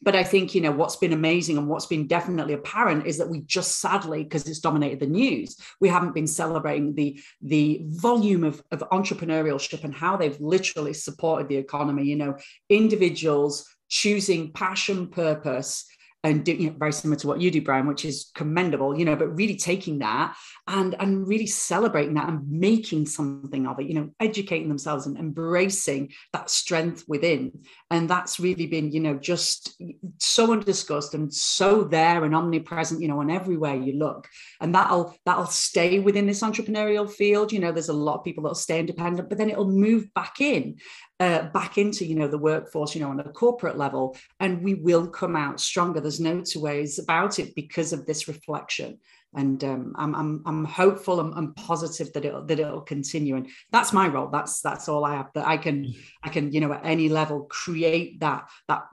but 0.00 0.14
I 0.14 0.22
think, 0.22 0.54
you 0.54 0.60
know, 0.60 0.70
what's 0.70 0.94
been 0.94 1.12
amazing 1.12 1.58
and 1.58 1.66
what's 1.66 1.86
been 1.86 2.06
definitely 2.06 2.54
apparent 2.54 3.06
is 3.06 3.18
that 3.18 3.28
we 3.28 3.40
just 3.40 3.80
sadly, 3.80 4.22
because 4.22 4.48
it's 4.48 4.60
dominated 4.60 5.00
the 5.00 5.06
news, 5.06 5.56
we 5.80 5.88
haven't 5.88 6.14
been 6.14 6.28
celebrating 6.28 6.94
the, 6.94 7.20
the 7.42 7.82
volume 7.86 8.44
of, 8.44 8.62
of 8.70 8.84
entrepreneurship 8.92 9.82
and 9.82 9.92
how 9.92 10.16
they've 10.16 10.40
literally 10.40 10.94
supported 10.94 11.48
the 11.48 11.56
economy, 11.56 12.04
you 12.04 12.14
know, 12.14 12.36
individuals 12.68 13.68
choosing 13.88 14.52
passion, 14.52 15.08
purpose, 15.08 15.84
and 16.24 16.44
do, 16.44 16.52
you 16.52 16.70
know, 16.70 16.76
very 16.76 16.92
similar 16.92 17.18
to 17.20 17.28
what 17.28 17.40
you 17.40 17.50
do, 17.50 17.62
Brian, 17.62 17.86
which 17.86 18.04
is 18.04 18.30
commendable, 18.34 18.98
you 18.98 19.04
know, 19.04 19.14
but 19.14 19.36
really 19.36 19.56
taking 19.56 20.00
that 20.00 20.36
and 20.66 20.96
and 20.98 21.28
really 21.28 21.46
celebrating 21.46 22.14
that 22.14 22.28
and 22.28 22.50
making 22.50 23.06
something 23.06 23.66
of 23.66 23.78
it, 23.78 23.86
you 23.86 23.94
know, 23.94 24.10
educating 24.18 24.68
themselves 24.68 25.06
and 25.06 25.16
embracing 25.16 26.12
that 26.32 26.50
strength 26.50 27.04
within. 27.06 27.52
And 27.90 28.10
that's 28.10 28.40
really 28.40 28.66
been, 28.66 28.90
you 28.90 29.00
know, 29.00 29.14
just 29.14 29.80
so 30.18 30.52
undiscussed 30.52 31.14
and 31.14 31.32
so 31.32 31.84
there 31.84 32.24
and 32.24 32.34
omnipresent, 32.34 33.00
you 33.00 33.06
know, 33.06 33.20
on 33.20 33.30
everywhere 33.30 33.76
you 33.76 33.92
look. 33.92 34.28
And 34.60 34.74
that'll 34.74 35.14
that'll 35.24 35.46
stay 35.46 36.00
within 36.00 36.26
this 36.26 36.42
entrepreneurial 36.42 37.08
field. 37.08 37.52
You 37.52 37.60
know, 37.60 37.70
there's 37.70 37.90
a 37.90 37.92
lot 37.92 38.18
of 38.18 38.24
people 38.24 38.42
that'll 38.42 38.56
stay 38.56 38.80
independent, 38.80 39.28
but 39.28 39.38
then 39.38 39.50
it'll 39.50 39.70
move 39.70 40.12
back 40.14 40.40
in 40.40 40.78
uh, 41.20 41.42
back 41.48 41.78
into 41.78 42.04
you 42.04 42.14
know 42.14 42.28
the 42.28 42.38
workforce 42.38 42.94
you 42.94 43.00
know 43.00 43.10
on 43.10 43.20
a 43.20 43.24
corporate 43.24 43.76
level 43.76 44.16
and 44.40 44.62
we 44.62 44.74
will 44.74 45.06
come 45.06 45.36
out 45.36 45.60
stronger. 45.60 46.00
There's 46.00 46.20
no 46.20 46.40
two 46.40 46.60
ways 46.60 46.98
about 46.98 47.38
it 47.38 47.54
because 47.54 47.92
of 47.92 48.06
this 48.06 48.28
reflection. 48.28 48.98
And 49.34 49.62
um, 49.62 49.94
I'm, 49.98 50.14
I'm, 50.14 50.42
I'm 50.46 50.64
hopeful 50.64 51.20
and, 51.20 51.34
and 51.34 51.54
positive 51.54 52.10
that 52.14 52.24
it'll 52.24 52.46
that 52.46 52.58
it'll 52.58 52.80
continue. 52.80 53.36
And 53.36 53.48
that's 53.70 53.92
my 53.92 54.08
role. 54.08 54.28
That's 54.28 54.60
that's 54.60 54.88
all 54.88 55.04
I 55.04 55.16
have 55.16 55.30
that 55.34 55.46
I 55.46 55.58
can 55.58 55.86
mm. 55.86 55.96
I 56.22 56.28
can 56.28 56.52
you 56.52 56.60
know 56.60 56.72
at 56.72 56.84
any 56.84 57.08
level 57.08 57.42
create 57.42 58.20
that 58.20 58.48
that 58.68 58.84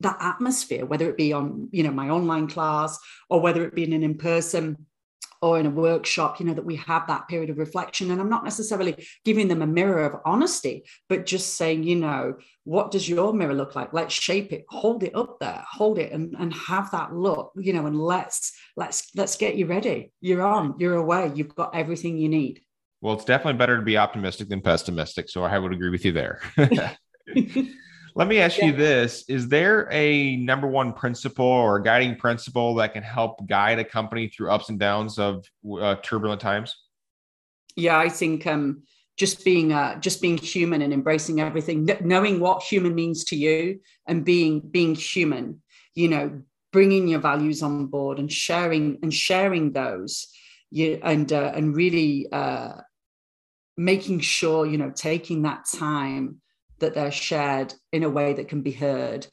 that 0.00 0.16
atmosphere 0.20 0.84
whether 0.84 1.08
it 1.08 1.16
be 1.16 1.32
on 1.32 1.68
you 1.72 1.82
know 1.82 1.90
my 1.90 2.10
online 2.10 2.48
class 2.48 2.98
or 3.28 3.40
whether 3.40 3.64
it 3.64 3.74
be 3.74 3.84
in 3.84 3.92
an 3.92 4.02
in-person 4.02 4.86
or 5.42 5.58
in 5.58 5.66
a 5.66 5.70
workshop, 5.70 6.40
you 6.40 6.46
know, 6.46 6.54
that 6.54 6.64
we 6.64 6.76
have 6.76 7.06
that 7.06 7.28
period 7.28 7.50
of 7.50 7.58
reflection. 7.58 8.10
And 8.10 8.20
I'm 8.20 8.28
not 8.28 8.44
necessarily 8.44 9.06
giving 9.24 9.48
them 9.48 9.62
a 9.62 9.66
mirror 9.66 10.04
of 10.04 10.20
honesty, 10.24 10.84
but 11.08 11.26
just 11.26 11.56
saying, 11.56 11.84
you 11.84 11.96
know, 11.96 12.34
what 12.64 12.90
does 12.90 13.08
your 13.08 13.32
mirror 13.32 13.54
look 13.54 13.76
like? 13.76 13.92
Let's 13.92 14.14
shape 14.14 14.52
it, 14.52 14.64
hold 14.68 15.02
it 15.02 15.14
up 15.14 15.38
there, 15.40 15.64
hold 15.70 15.98
it 15.98 16.12
and, 16.12 16.34
and 16.38 16.52
have 16.54 16.90
that 16.92 17.14
look, 17.14 17.52
you 17.56 17.72
know, 17.72 17.86
and 17.86 17.98
let's 17.98 18.52
let's 18.76 19.10
let's 19.14 19.36
get 19.36 19.56
you 19.56 19.66
ready. 19.66 20.12
You're 20.20 20.42
on, 20.42 20.76
you're 20.78 20.96
away, 20.96 21.32
you've 21.34 21.54
got 21.54 21.74
everything 21.74 22.16
you 22.16 22.28
need. 22.28 22.60
Well, 23.00 23.14
it's 23.14 23.24
definitely 23.24 23.58
better 23.58 23.76
to 23.76 23.82
be 23.82 23.98
optimistic 23.98 24.48
than 24.48 24.62
pessimistic. 24.62 25.28
So 25.28 25.44
I 25.44 25.58
would 25.58 25.72
agree 25.72 25.90
with 25.90 26.04
you 26.06 26.12
there. 26.12 26.40
Let 28.16 28.28
me 28.28 28.38
ask 28.38 28.58
yeah. 28.58 28.66
you 28.66 28.72
this 28.72 29.24
Is 29.28 29.48
there 29.48 29.88
a 29.90 30.36
number 30.36 30.68
one 30.68 30.92
principle 30.92 31.44
or 31.44 31.80
guiding 31.80 32.16
principle 32.16 32.74
that 32.76 32.92
can 32.92 33.02
help 33.02 33.46
guide 33.48 33.78
a 33.78 33.84
company 33.84 34.28
through 34.28 34.50
ups 34.50 34.68
and 34.68 34.78
downs 34.78 35.18
of 35.18 35.44
uh, 35.80 35.96
turbulent 35.96 36.40
times? 36.40 36.74
Yeah, 37.76 37.98
I 37.98 38.08
think 38.08 38.46
um, 38.46 38.82
just 39.16 39.44
being 39.44 39.72
uh, 39.72 39.98
just 39.98 40.22
being 40.22 40.38
human 40.38 40.82
and 40.82 40.92
embracing 40.92 41.40
everything, 41.40 41.88
knowing 42.02 42.38
what 42.38 42.62
human 42.62 42.94
means 42.94 43.24
to 43.24 43.36
you, 43.36 43.80
and 44.06 44.24
being 44.24 44.60
being 44.60 44.94
human. 44.94 45.60
You 45.96 46.08
know, 46.08 46.42
bringing 46.72 47.08
your 47.08 47.20
values 47.20 47.62
on 47.62 47.86
board 47.86 48.20
and 48.20 48.30
sharing 48.30 48.98
and 49.02 49.12
sharing 49.12 49.72
those. 49.72 50.28
You 50.70 51.00
and 51.02 51.32
uh, 51.32 51.52
and 51.54 51.74
really 51.74 52.28
uh, 52.30 52.74
making 53.76 54.20
sure 54.20 54.66
you 54.66 54.78
know 54.78 54.92
taking 54.94 55.42
that 55.42 55.64
time 55.72 56.40
that 56.78 56.94
they're 56.94 57.10
shared 57.10 57.74
in 57.92 58.02
a 58.02 58.10
way 58.10 58.32
that 58.34 58.48
can 58.48 58.62
be 58.62 58.72
heard. 58.72 59.26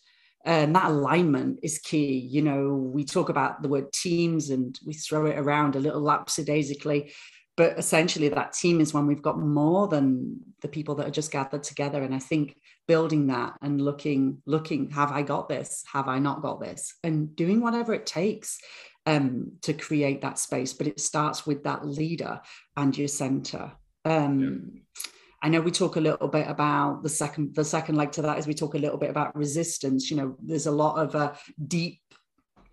And 0.43 0.75
that 0.75 0.89
alignment 0.89 1.59
is 1.61 1.79
key. 1.79 2.17
You 2.17 2.41
know 2.41 2.73
we 2.73 3.05
talk 3.05 3.29
about 3.29 3.61
the 3.61 3.69
word 3.69 3.93
teams 3.93 4.49
and 4.49 4.77
we 4.85 4.93
throw 4.93 5.25
it 5.27 5.37
around 5.37 5.75
a 5.75 5.79
little 5.79 6.01
lapsidaisically 6.01 7.11
but 7.57 7.77
essentially 7.77 8.29
that 8.29 8.53
team 8.53 8.79
is 8.79 8.93
when 8.93 9.05
we've 9.05 9.21
got 9.21 9.37
more 9.37 9.87
than 9.87 10.39
the 10.61 10.67
people 10.67 10.95
that 10.95 11.07
are 11.07 11.11
just 11.11 11.31
gathered 11.31 11.63
together. 11.63 12.01
And 12.01 12.15
i 12.15 12.19
think 12.19 12.57
building 12.87 13.27
that 13.27 13.53
and 13.61 13.79
looking 13.79 14.41
looking 14.45 14.89
have 14.89 15.11
i 15.11 15.21
got 15.21 15.47
this? 15.47 15.83
Have 15.91 16.07
i 16.07 16.17
not 16.17 16.41
got 16.41 16.59
this? 16.59 16.95
and 17.03 17.35
doing 17.35 17.61
whatever 17.61 17.93
it 17.93 18.05
takes 18.05 18.59
um, 19.05 19.53
to 19.61 19.73
create 19.73 20.21
that 20.21 20.39
space. 20.39 20.73
But 20.73 20.87
it 20.87 20.99
starts 20.99 21.45
with 21.45 21.63
that 21.63 21.85
leader 21.85 22.41
and 22.77 22.97
your 22.97 23.07
center. 23.07 23.71
Um, 24.05 24.71
yeah. 24.73 24.81
I 25.41 25.49
know 25.49 25.61
we 25.61 25.71
talk 25.71 25.95
a 25.95 26.01
little 26.01 26.27
bit 26.27 26.47
about 26.47 27.01
the 27.03 27.09
second 27.09 27.55
the 27.55 27.65
second 27.65 27.95
leg 27.95 28.11
to 28.13 28.21
that 28.21 28.37
is 28.37 28.47
we 28.47 28.53
talk 28.53 28.75
a 28.75 28.79
little 28.79 28.97
bit 28.97 29.09
about 29.09 29.35
resistance. 29.35 30.11
You 30.11 30.17
know, 30.17 30.35
there's 30.41 30.67
a 30.67 30.71
lot 30.71 30.97
of 30.97 31.15
uh, 31.15 31.33
deep, 31.67 32.01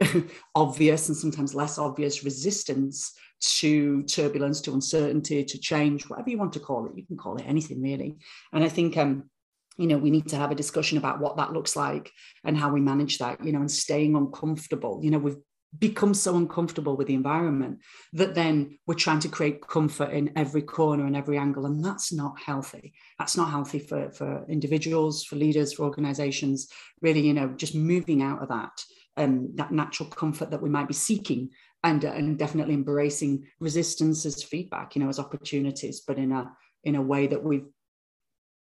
obvious 0.54 1.08
and 1.08 1.16
sometimes 1.16 1.54
less 1.54 1.78
obvious 1.78 2.24
resistance 2.24 3.14
to 3.40 4.02
turbulence, 4.02 4.60
to 4.62 4.74
uncertainty, 4.74 5.44
to 5.44 5.58
change, 5.58 6.08
whatever 6.08 6.30
you 6.30 6.38
want 6.38 6.52
to 6.52 6.60
call 6.60 6.86
it. 6.86 6.92
You 6.96 7.06
can 7.06 7.16
call 7.16 7.36
it 7.36 7.46
anything 7.46 7.80
really. 7.80 8.18
And 8.52 8.62
I 8.62 8.68
think 8.68 8.96
um, 8.96 9.30
you 9.78 9.86
know 9.86 9.96
we 9.96 10.10
need 10.10 10.28
to 10.28 10.36
have 10.36 10.50
a 10.50 10.56
discussion 10.56 10.98
about 10.98 11.20
what 11.20 11.36
that 11.36 11.52
looks 11.52 11.76
like 11.76 12.10
and 12.44 12.56
how 12.56 12.70
we 12.70 12.80
manage 12.80 13.18
that 13.18 13.42
you 13.42 13.52
know 13.52 13.60
and 13.60 13.70
staying 13.70 14.16
uncomfortable 14.16 15.00
you 15.02 15.10
know 15.10 15.18
we've 15.18 15.38
become 15.76 16.14
so 16.14 16.36
uncomfortable 16.36 16.96
with 16.96 17.08
the 17.08 17.14
environment 17.14 17.78
that 18.14 18.34
then 18.34 18.78
we're 18.86 18.94
trying 18.94 19.20
to 19.20 19.28
create 19.28 19.66
comfort 19.66 20.10
in 20.10 20.32
every 20.34 20.62
corner 20.62 21.04
and 21.04 21.16
every 21.16 21.36
angle. 21.36 21.66
And 21.66 21.84
that's 21.84 22.12
not 22.12 22.40
healthy. 22.40 22.94
That's 23.18 23.36
not 23.36 23.50
healthy 23.50 23.78
for 23.78 24.10
for 24.10 24.46
individuals 24.48 25.24
for 25.24 25.36
leaders 25.36 25.74
for 25.74 25.84
organizations 25.84 26.68
really 27.00 27.20
you 27.20 27.34
know 27.34 27.48
just 27.56 27.74
moving 27.74 28.22
out 28.22 28.42
of 28.42 28.48
that 28.48 28.82
um, 29.16 29.50
that 29.56 29.72
natural 29.72 30.08
comfort 30.08 30.50
that 30.50 30.62
we 30.62 30.68
might 30.68 30.88
be 30.88 30.94
seeking 30.94 31.50
and 31.84 32.04
uh, 32.04 32.10
and 32.10 32.38
definitely 32.38 32.74
embracing 32.74 33.46
resistance 33.60 34.24
as 34.26 34.42
feedback 34.42 34.94
you 34.94 35.02
know 35.02 35.08
as 35.08 35.18
opportunities 35.18 36.02
but 36.06 36.18
in 36.18 36.32
a 36.32 36.50
in 36.84 36.94
a 36.94 37.02
way 37.02 37.26
that 37.26 37.42
we've 37.42 37.66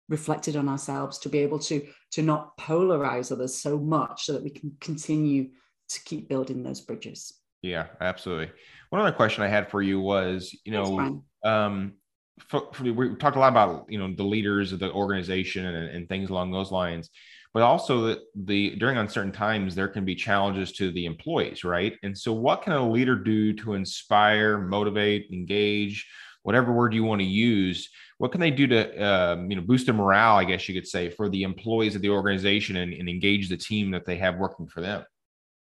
reflected 0.09 0.55
on 0.55 0.69
ourselves 0.69 1.17
to 1.17 1.29
be 1.29 1.39
able 1.39 1.59
to 1.59 1.85
to 2.11 2.21
not 2.21 2.57
polarize 2.57 3.31
others 3.31 3.55
so 3.55 3.77
much 3.77 4.25
so 4.25 4.33
that 4.33 4.43
we 4.43 4.49
can 4.49 4.75
continue 4.79 5.49
to 5.93 6.03
keep 6.03 6.29
building 6.29 6.63
those 6.63 6.81
bridges. 6.81 7.33
Yeah, 7.61 7.87
absolutely. 8.01 8.51
One 8.89 9.01
other 9.01 9.11
question 9.11 9.43
I 9.43 9.47
had 9.47 9.71
for 9.71 9.81
you 9.81 9.99
was, 9.99 10.55
you 10.65 10.73
know, 10.73 11.23
um, 11.43 11.93
for, 12.47 12.69
for, 12.73 12.83
we 12.83 13.15
talked 13.15 13.37
a 13.37 13.39
lot 13.39 13.51
about 13.51 13.85
you 13.89 13.99
know 13.99 14.13
the 14.13 14.23
leaders 14.23 14.73
of 14.73 14.79
the 14.79 14.91
organization 14.91 15.65
and, 15.65 15.89
and 15.89 16.09
things 16.09 16.29
along 16.29 16.51
those 16.51 16.71
lines, 16.71 17.09
but 17.53 17.63
also 17.63 18.01
that 18.07 18.19
the 18.35 18.75
during 18.75 18.97
uncertain 18.97 19.31
times 19.31 19.75
there 19.75 19.87
can 19.87 20.03
be 20.03 20.15
challenges 20.15 20.71
to 20.73 20.91
the 20.91 21.05
employees, 21.05 21.63
right? 21.63 21.93
And 22.03 22.17
so, 22.17 22.33
what 22.33 22.63
can 22.63 22.73
a 22.73 22.89
leader 22.89 23.15
do 23.15 23.53
to 23.53 23.75
inspire, 23.75 24.57
motivate, 24.57 25.29
engage, 25.31 26.07
whatever 26.41 26.73
word 26.73 26.93
you 26.93 27.03
want 27.03 27.21
to 27.21 27.27
use? 27.27 27.89
What 28.17 28.31
can 28.31 28.41
they 28.41 28.51
do 28.51 28.67
to 28.67 29.05
um, 29.05 29.49
you 29.49 29.55
know 29.55 29.63
boost 29.63 29.85
the 29.85 29.93
morale, 29.93 30.35
I 30.35 30.43
guess 30.43 30.67
you 30.67 30.75
could 30.75 30.87
say, 30.87 31.09
for 31.09 31.29
the 31.29 31.43
employees 31.43 31.95
of 31.95 32.01
the 32.01 32.09
organization 32.09 32.77
and, 32.77 32.93
and 32.93 33.07
engage 33.07 33.47
the 33.47 33.57
team 33.57 33.91
that 33.91 34.05
they 34.05 34.17
have 34.17 34.37
working 34.37 34.67
for 34.67 34.81
them? 34.81 35.03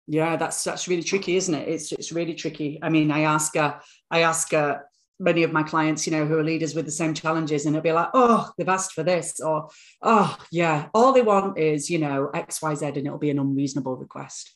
Yeah, 0.07 0.37
that's 0.37 0.63
that's 0.63 0.87
really 0.87 1.03
tricky, 1.03 1.35
isn't 1.35 1.53
it? 1.53 1.67
It's 1.67 1.91
it's 1.91 2.13
really 2.13 2.33
tricky. 2.33 2.79
I 2.81 2.89
mean, 2.89 3.11
I 3.11 3.21
ask 3.21 3.55
uh, 3.57 3.75
I 4.09 4.21
ask 4.21 4.53
uh, 4.53 4.77
many 5.19 5.43
of 5.43 5.51
my 5.51 5.63
clients, 5.63 6.07
you 6.07 6.13
know, 6.13 6.25
who 6.25 6.37
are 6.37 6.43
leaders 6.43 6.73
with 6.73 6.85
the 6.85 6.91
same 6.91 7.13
challenges, 7.13 7.65
and 7.65 7.75
it'll 7.75 7.83
be 7.83 7.91
like, 7.91 8.09
oh, 8.13 8.49
they've 8.57 8.69
asked 8.69 8.93
for 8.93 9.03
this, 9.03 9.41
or 9.41 9.69
oh, 10.01 10.37
yeah, 10.49 10.87
all 10.93 11.11
they 11.11 11.21
want 11.21 11.57
is 11.57 11.89
you 11.89 11.99
know 11.99 12.29
X, 12.33 12.61
Y, 12.61 12.75
Z, 12.75 12.85
and 12.85 12.97
it'll 13.05 13.17
be 13.17 13.31
an 13.31 13.39
unreasonable 13.39 13.97
request, 13.97 14.55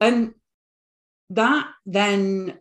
and 0.00 0.32
that 1.28 1.68
then 1.84 2.58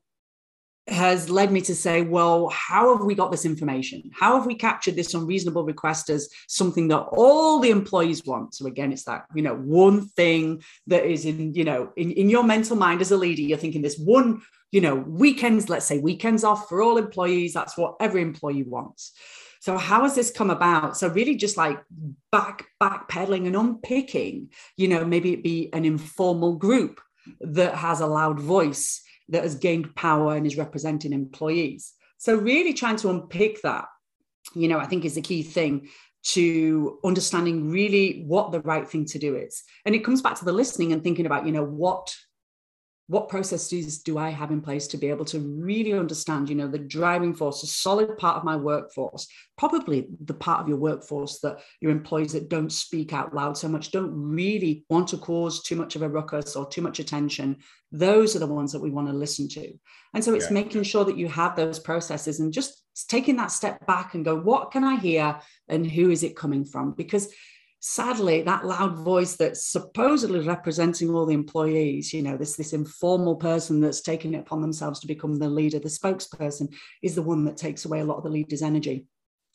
has 0.91 1.29
led 1.29 1.51
me 1.51 1.61
to 1.61 1.75
say, 1.75 2.01
well, 2.01 2.49
how 2.49 2.95
have 2.95 3.05
we 3.05 3.15
got 3.15 3.31
this 3.31 3.45
information? 3.45 4.09
How 4.13 4.35
have 4.35 4.45
we 4.45 4.55
captured 4.55 4.95
this 4.95 5.13
unreasonable 5.13 5.63
request 5.63 6.09
as 6.09 6.29
something 6.47 6.87
that 6.89 6.99
all 6.99 7.59
the 7.59 7.69
employees 7.69 8.25
want? 8.25 8.55
So 8.55 8.65
again, 8.65 8.91
it's 8.91 9.03
that, 9.03 9.25
you 9.33 9.41
know, 9.41 9.55
one 9.55 10.07
thing 10.07 10.63
that 10.87 11.05
is 11.05 11.25
in, 11.25 11.53
you 11.53 11.63
know, 11.63 11.91
in, 11.95 12.11
in 12.11 12.29
your 12.29 12.43
mental 12.43 12.75
mind 12.75 13.01
as 13.01 13.11
a 13.11 13.17
leader, 13.17 13.41
you're 13.41 13.57
thinking 13.57 13.81
this 13.81 13.97
one, 13.97 14.41
you 14.71 14.81
know, 14.81 14.95
weekends, 14.95 15.69
let's 15.69 15.85
say 15.85 15.99
weekends 15.99 16.43
off 16.43 16.69
for 16.69 16.81
all 16.81 16.97
employees. 16.97 17.53
That's 17.53 17.77
what 17.77 17.95
every 17.99 18.21
employee 18.21 18.63
wants. 18.63 19.13
So 19.61 19.77
how 19.77 20.03
has 20.03 20.15
this 20.15 20.31
come 20.31 20.49
about? 20.49 20.97
So 20.97 21.09
really 21.09 21.35
just 21.35 21.57
like 21.57 21.79
back 22.31 22.65
backpedaling 22.81 23.45
and 23.45 23.55
unpicking, 23.55 24.49
you 24.77 24.87
know, 24.87 25.03
maybe 25.03 25.33
it 25.33 25.43
be 25.43 25.69
an 25.73 25.83
informal 25.83 26.55
group 26.55 27.01
that 27.41 27.75
has 27.75 27.99
a 27.99 28.07
loud 28.07 28.39
voice 28.39 29.03
that 29.29 29.43
has 29.43 29.55
gained 29.55 29.95
power 29.95 30.35
and 30.35 30.45
is 30.45 30.57
representing 30.57 31.13
employees. 31.13 31.93
So, 32.17 32.35
really 32.35 32.73
trying 32.73 32.97
to 32.97 33.09
unpick 33.09 33.61
that, 33.61 33.85
you 34.53 34.67
know, 34.67 34.79
I 34.79 34.85
think 34.85 35.05
is 35.05 35.15
the 35.15 35.21
key 35.21 35.43
thing 35.43 35.89
to 36.21 36.99
understanding 37.05 37.69
really 37.69 38.23
what 38.27 38.51
the 38.51 38.61
right 38.61 38.87
thing 38.87 39.05
to 39.05 39.19
do 39.19 39.35
is. 39.35 39.63
And 39.85 39.95
it 39.95 40.03
comes 40.03 40.21
back 40.21 40.37
to 40.39 40.45
the 40.45 40.51
listening 40.51 40.91
and 40.91 41.01
thinking 41.01 41.25
about, 41.25 41.45
you 41.45 41.51
know, 41.51 41.63
what 41.63 42.13
what 43.09 43.27
processes 43.27 44.03
do 44.03 44.19
I 44.19 44.29
have 44.29 44.51
in 44.51 44.61
place 44.61 44.85
to 44.89 44.97
be 44.97 45.09
able 45.09 45.25
to 45.25 45.39
really 45.39 45.93
understand, 45.93 46.47
you 46.47 46.53
know, 46.53 46.67
the 46.67 46.77
driving 46.77 47.33
force, 47.33 47.63
a 47.63 47.67
solid 47.67 48.19
part 48.19 48.37
of 48.37 48.43
my 48.43 48.55
workforce, 48.55 49.27
probably 49.57 50.07
the 50.25 50.35
part 50.35 50.61
of 50.61 50.67
your 50.67 50.77
workforce 50.77 51.39
that 51.39 51.57
your 51.81 51.91
employees 51.91 52.33
that 52.33 52.49
don't 52.49 52.71
speak 52.71 53.11
out 53.11 53.33
loud 53.33 53.57
so 53.57 53.67
much, 53.67 53.89
don't 53.89 54.13
really 54.13 54.85
want 54.91 55.07
to 55.07 55.17
cause 55.17 55.63
too 55.63 55.75
much 55.75 55.95
of 55.95 56.03
a 56.03 56.07
ruckus 56.07 56.55
or 56.55 56.69
too 56.69 56.83
much 56.83 56.99
attention. 56.99 57.57
Those 57.91 58.35
are 58.35 58.39
the 58.39 58.45
ones 58.45 58.71
that 58.73 58.81
we 58.81 58.91
want 58.91 59.07
to 59.07 59.13
listen 59.13 59.47
to. 59.49 59.73
And 60.13 60.23
so 60.23 60.35
it's 60.35 60.45
yeah. 60.45 60.53
making 60.53 60.83
sure 60.83 61.03
that 61.05 61.17
you 61.17 61.27
have 61.29 61.55
those 61.55 61.79
processes 61.79 62.39
and 62.39 62.53
just 62.53 62.83
taking 63.07 63.37
that 63.37 63.49
step 63.49 63.87
back 63.87 64.13
and 64.13 64.23
go, 64.23 64.39
what 64.39 64.69
can 64.69 64.83
I 64.83 64.97
hear 64.97 65.39
and 65.67 65.89
who 65.89 66.11
is 66.11 66.21
it 66.21 66.35
coming 66.35 66.63
from? 66.63 66.91
Because 66.91 67.33
sadly 67.79 68.41
that 68.41 68.65
loud 68.65 68.97
voice 68.97 69.35
that's 69.37 69.65
supposedly 69.65 70.41
representing 70.41 71.09
all 71.09 71.25
the 71.25 71.33
employees 71.33 72.13
you 72.13 72.21
know 72.21 72.35
this 72.35 72.55
this 72.57 72.73
informal 72.73 73.35
person 73.35 73.79
that's 73.79 74.01
taken 74.01 74.33
it 74.33 74.39
upon 74.39 74.61
themselves 74.61 74.99
to 74.99 75.07
become 75.07 75.35
the 75.35 75.49
leader 75.49 75.79
the 75.79 75.87
spokesperson 75.87 76.73
is 77.01 77.15
the 77.15 77.21
one 77.21 77.45
that 77.45 77.55
takes 77.55 77.85
away 77.85 78.01
a 78.01 78.05
lot 78.05 78.17
of 78.17 78.23
the 78.23 78.29
leader's 78.29 78.61
energy. 78.61 79.05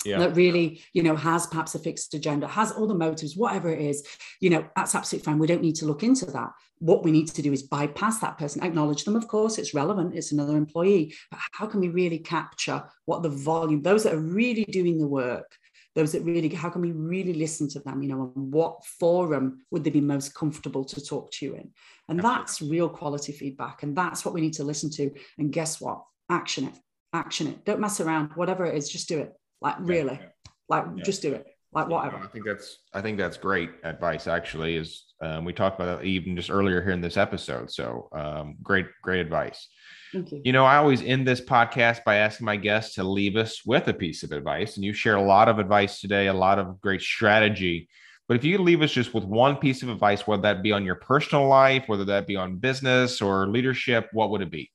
Yeah. 0.07 0.19
that 0.19 0.37
really 0.37 0.83
you 0.93 1.03
know 1.03 1.17
has 1.17 1.47
perhaps 1.47 1.75
a 1.75 1.79
fixed 1.79 2.13
agenda 2.13 2.47
has 2.47 2.71
all 2.73 2.87
the 2.87 2.95
motives 2.95 3.39
whatever 3.39 3.71
it 3.71 3.81
is 3.81 4.07
you 4.39 4.51
know 4.51 4.63
that's 4.77 4.95
absolutely 4.95 5.25
fine. 5.25 5.39
We 5.39 5.47
don't 5.47 5.63
need 5.63 5.77
to 5.77 5.87
look 5.87 6.03
into 6.03 6.27
that. 6.27 6.51
What 6.79 7.05
we 7.05 7.11
need 7.11 7.29
to 7.29 7.41
do 7.41 7.55
is 7.55 7.63
bypass 7.63 8.19
that 8.19 8.37
person 8.37 8.63
acknowledge 8.63 9.05
them 9.05 9.17
of 9.17 9.29
course 9.29 9.57
it's 9.57 9.73
relevant 9.73 10.15
it's 10.15 10.33
another 10.33 10.59
employee 10.59 11.15
but 11.31 11.41
how 11.53 11.67
can 11.67 11.81
we 11.81 11.89
really 11.89 12.19
capture 12.19 12.85
what 13.07 13.23
the 13.23 13.31
volume 13.31 13.81
those 13.81 14.03
that 14.03 14.13
are 14.13 14.19
really 14.19 14.65
doing 14.65 14.99
the 14.99 15.09
work 15.09 15.57
those 15.95 16.13
that 16.13 16.23
really 16.23 16.49
how 16.49 16.71
can 16.71 16.83
we 16.83 16.93
really 16.93 17.35
listen 17.35 17.69
to 17.69 17.79
them 17.81 18.03
you 18.03 18.09
know 18.09 18.33
and 18.35 18.53
what 18.53 18.85
forum 18.85 19.61
would 19.71 19.85
they 19.85 19.91
be 19.91 20.01
most 20.01 20.35
comfortable 20.35 20.85
to 20.85 21.05
talk 21.05 21.31
to 21.33 21.47
you 21.47 21.55
in? 21.55 21.71
And 22.09 22.21
that's 22.21 22.61
real 22.61 22.89
quality 22.89 23.33
feedback 23.33 23.83
and 23.83 23.97
that's 23.97 24.25
what 24.25 24.35
we 24.35 24.41
need 24.41 24.55
to 24.55 24.65
listen 24.65 24.91
to. 24.93 25.11
And 25.39 25.53
guess 25.53 25.81
what? 25.81 26.03
Action 26.31 26.65
it 26.67 26.75
action 27.15 27.47
it. 27.47 27.65
Don't 27.65 27.81
mess 27.81 28.01
around. 28.01 28.31
Whatever 28.35 28.67
it 28.67 28.75
is 28.75 28.91
just 28.91 29.09
do 29.09 29.21
it. 29.21 29.33
Like 29.61 29.77
really. 29.79 30.19
Yeah. 30.21 30.29
like 30.69 30.85
yeah. 30.97 31.03
just 31.03 31.23
do 31.23 31.33
it. 31.33 31.47
Like 31.73 31.89
whatever. 31.89 32.19
I 32.19 32.29
think 32.29 32.45
that's 32.47 32.79
i 32.93 33.01
think 33.01 33.19
that's 33.19 33.37
great 33.37 33.71
advice 33.83 34.29
actually 34.29 34.77
is 34.77 35.07
um, 35.21 35.45
we 35.45 35.53
talked 35.53 35.81
about 35.81 36.01
that 36.01 36.07
even 36.07 36.37
just 36.37 36.51
earlier 36.51 36.81
here 36.83 36.93
in 36.93 37.01
this 37.01 37.17
episode. 37.17 37.71
So 37.71 38.09
um, 38.13 38.57
great 38.63 38.87
great 39.03 39.21
advice 39.21 39.67
you. 40.15 40.41
you 40.45 40.53
know, 40.53 40.65
I 40.65 40.77
always 40.77 41.03
end 41.03 41.27
this 41.27 41.41
podcast 41.41 42.05
by 42.05 42.17
asking 42.17 42.45
my 42.45 42.57
guests 42.57 42.95
to 42.97 43.05
leave 43.05 43.37
us 43.37 43.65
with 43.65 43.89
a 43.89 43.95
piece 43.95 44.23
of 44.23 44.33
advice. 44.33 44.77
And 44.77 44.85
you 44.85 44.93
share 44.93 45.17
a 45.17 45.23
lot 45.23 45.49
of 45.49 45.59
advice 45.59 46.01
today, 46.01 46.29
a 46.29 46.35
lot 46.35 46.59
of 46.59 46.81
great 46.81 47.03
strategy. 47.03 47.89
But 48.27 48.37
if 48.37 48.45
you 48.45 48.57
could 48.57 48.65
leave 48.65 48.83
us 48.83 48.93
just 48.93 49.13
with 49.13 49.25
one 49.25 49.57
piece 49.57 49.83
of 49.83 49.91
advice, 49.91 50.27
whether 50.27 50.43
that 50.43 50.63
be 50.63 50.73
on 50.73 50.85
your 50.85 50.95
personal 50.95 51.47
life, 51.47 51.85
whether 51.87 52.07
that 52.07 52.27
be 52.27 52.37
on 52.37 52.57
business 52.57 53.21
or 53.21 53.49
leadership, 53.49 54.09
what 54.13 54.31
would 54.31 54.41
it 54.41 54.51
be? 54.51 54.71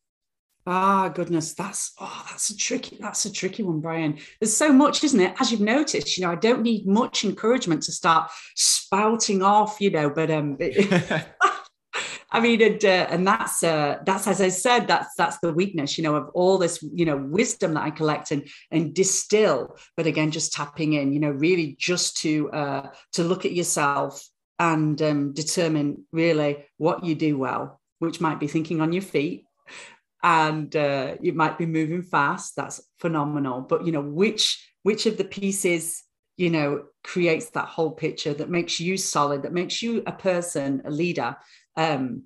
Ah, 0.68 1.10
goodness, 1.10 1.56
that's 1.56 1.94
oh, 2.00 2.26
that's 2.30 2.52
a 2.52 2.58
tricky, 2.58 2.98
that's 3.00 3.26
a 3.26 3.32
tricky 3.32 3.64
one, 3.64 3.80
Brian. 3.80 4.20
There's 4.40 4.56
so 4.56 4.72
much, 4.72 5.04
isn't 5.04 5.20
it? 5.20 5.34
As 5.40 5.52
you've 5.52 5.62
noticed, 5.62 6.16
you 6.16 6.24
know, 6.24 6.32
I 6.32 6.36
don't 6.36 6.62
need 6.62 6.86
much 6.86 7.24
encouragement 7.24 7.82
to 7.84 7.92
start 7.92 8.30
spouting 8.56 9.42
off, 9.42 9.82
you 9.82 9.90
know, 9.90 10.12
but 10.12 10.30
um 10.30 10.58
I 12.32 12.40
mean, 12.42 12.62
and, 12.62 12.84
uh, 12.86 13.08
and 13.10 13.26
that's 13.26 13.64
uh, 13.64 14.00
that's 14.06 14.28
as 14.28 14.40
I 14.40 14.50
said, 14.50 14.88
that's 14.88 15.16
that's 15.16 15.40
the 15.40 15.52
weakness, 15.52 15.98
you 15.98 16.04
know, 16.04 16.16
of 16.16 16.30
all 16.36 16.60
this, 16.60 16.84
you 16.94 17.06
know, 17.06 17.18
wisdom 17.18 17.74
that 17.74 17.84
I 17.84 17.90
collect 17.90 18.32
and 18.32 18.48
and 18.70 18.94
distill. 18.94 19.78
But 19.98 20.06
again, 20.06 20.30
just 20.30 20.54
tapping 20.54 20.94
in, 20.94 21.12
you 21.12 21.20
know, 21.20 21.32
really 21.32 21.76
just 21.80 22.18
to 22.18 22.52
uh, 22.52 22.90
to 23.14 23.24
look 23.24 23.46
at 23.46 23.54
yourself 23.54 24.24
and 24.60 25.02
um, 25.02 25.34
determine 25.34 26.06
really 26.12 26.66
what 26.78 27.04
you 27.04 27.16
do 27.16 27.38
well, 27.38 27.80
which 27.98 28.22
might 28.22 28.40
be 28.40 28.48
thinking 28.48 28.80
on 28.80 28.94
your 28.94 29.02
feet, 29.02 29.46
and 30.22 30.76
uh, 30.76 31.16
you 31.22 31.34
might 31.34 31.58
be 31.58 31.66
moving 31.66 32.04
fast. 32.04 32.56
That's 32.56 32.80
phenomenal. 33.00 33.62
But 33.62 33.88
you 33.88 33.92
know, 33.92 34.02
which 34.02 34.72
which 34.84 35.08
of 35.08 35.18
the 35.18 35.26
pieces 35.26 36.04
you 36.38 36.50
know 36.50 36.86
creates 37.04 37.50
that 37.50 37.68
whole 37.68 37.92
picture 37.92 38.34
that 38.34 38.50
makes 38.50 38.80
you 38.80 38.98
solid 38.98 39.44
that 39.44 39.52
makes 39.52 39.82
you 39.82 40.02
a 40.08 40.12
person 40.12 40.82
a 40.86 40.90
leader 40.90 41.36
um, 41.80 42.24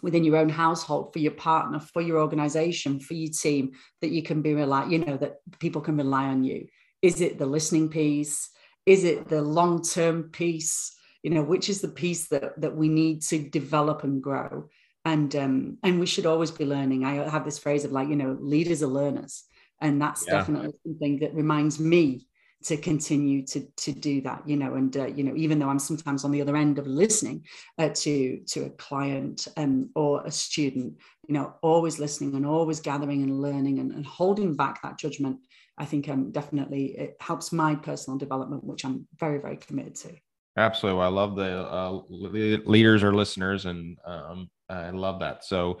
within 0.00 0.22
your 0.22 0.36
own 0.36 0.48
household 0.48 1.12
for 1.12 1.18
your 1.18 1.32
partner 1.32 1.80
for 1.80 2.00
your 2.00 2.20
organization 2.20 3.00
for 3.00 3.14
your 3.14 3.32
team 3.32 3.72
that 4.00 4.10
you 4.10 4.22
can 4.22 4.40
be 4.42 4.54
rely 4.54 4.86
you 4.86 4.98
know 4.98 5.16
that 5.16 5.38
people 5.58 5.82
can 5.82 5.96
rely 5.96 6.26
on 6.26 6.44
you. 6.44 6.66
Is 7.02 7.20
it 7.20 7.38
the 7.38 7.46
listening 7.46 7.88
piece? 7.88 8.50
Is 8.86 9.04
it 9.04 9.28
the 9.28 9.42
long 9.42 9.82
term 9.82 10.30
piece? 10.30 10.94
You 11.22 11.30
know 11.30 11.42
which 11.42 11.68
is 11.68 11.80
the 11.80 11.88
piece 11.88 12.28
that 12.28 12.60
that 12.60 12.76
we 12.76 12.88
need 12.88 13.22
to 13.22 13.38
develop 13.38 14.04
and 14.04 14.22
grow? 14.22 14.68
And 15.04 15.34
um 15.34 15.78
and 15.82 15.98
we 15.98 16.06
should 16.06 16.26
always 16.26 16.52
be 16.52 16.64
learning. 16.64 17.04
I 17.04 17.28
have 17.28 17.44
this 17.44 17.58
phrase 17.58 17.84
of 17.84 17.92
like 17.92 18.08
you 18.08 18.16
know 18.16 18.36
leaders 18.40 18.82
are 18.82 18.98
learners. 19.00 19.44
And 19.80 20.00
that's 20.00 20.24
yeah. 20.24 20.34
definitely 20.34 20.72
something 20.84 21.18
that 21.20 21.34
reminds 21.34 21.78
me 21.78 22.26
to 22.64 22.76
continue 22.76 23.44
to 23.46 23.66
to 23.76 23.92
do 23.92 24.20
that 24.22 24.42
you 24.46 24.56
know 24.56 24.74
and 24.74 24.96
uh, 24.96 25.06
you 25.06 25.22
know 25.22 25.34
even 25.36 25.58
though 25.58 25.68
i'm 25.68 25.78
sometimes 25.78 26.24
on 26.24 26.30
the 26.30 26.40
other 26.40 26.56
end 26.56 26.78
of 26.78 26.86
listening 26.86 27.44
uh, 27.78 27.88
to 27.90 28.40
to 28.46 28.64
a 28.64 28.70
client 28.70 29.46
um, 29.56 29.90
or 29.94 30.22
a 30.24 30.30
student 30.30 30.94
you 31.28 31.34
know 31.34 31.54
always 31.62 31.98
listening 31.98 32.34
and 32.34 32.46
always 32.46 32.80
gathering 32.80 33.22
and 33.22 33.40
learning 33.40 33.78
and, 33.78 33.92
and 33.92 34.06
holding 34.06 34.56
back 34.56 34.82
that 34.82 34.98
judgment 34.98 35.38
i 35.78 35.84
think 35.84 36.08
um, 36.08 36.30
definitely 36.32 36.86
it 36.98 37.16
helps 37.20 37.52
my 37.52 37.74
personal 37.74 38.18
development 38.18 38.64
which 38.64 38.84
i'm 38.84 39.06
very 39.18 39.38
very 39.38 39.56
committed 39.56 39.94
to. 39.94 40.10
Absolutely. 40.58 41.02
I 41.02 41.08
love 41.08 41.36
the 41.36 41.68
uh, 41.68 42.00
leaders 42.08 43.02
or 43.02 43.14
listeners 43.14 43.66
and 43.66 43.98
um, 44.06 44.48
i 44.70 44.88
love 44.88 45.20
that. 45.20 45.44
So 45.44 45.78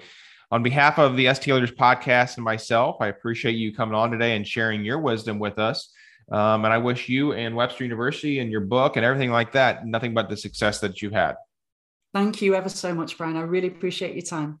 on 0.52 0.62
behalf 0.62 0.98
of 0.98 1.16
the 1.16 1.26
STL 1.26 1.54
Leaders 1.54 1.72
podcast 1.72 2.36
and 2.36 2.44
myself, 2.44 2.98
I 3.00 3.08
appreciate 3.08 3.56
you 3.56 3.74
coming 3.74 3.96
on 3.96 4.12
today 4.12 4.36
and 4.36 4.46
sharing 4.46 4.84
your 4.84 5.00
wisdom 5.00 5.40
with 5.40 5.58
us. 5.58 5.92
Um, 6.30 6.64
and 6.64 6.74
I 6.74 6.78
wish 6.78 7.08
you 7.08 7.32
and 7.32 7.54
Webster 7.54 7.84
University 7.84 8.40
and 8.40 8.50
your 8.50 8.62
book 8.62 8.96
and 8.96 9.04
everything 9.04 9.30
like 9.30 9.52
that 9.52 9.86
nothing 9.86 10.12
but 10.12 10.28
the 10.28 10.36
success 10.36 10.80
that 10.80 11.00
you've 11.00 11.12
had. 11.12 11.36
Thank 12.12 12.42
you 12.42 12.54
ever 12.54 12.68
so 12.68 12.94
much, 12.94 13.16
Brian. 13.18 13.36
I 13.36 13.42
really 13.42 13.68
appreciate 13.68 14.14
your 14.14 14.22
time. 14.22 14.60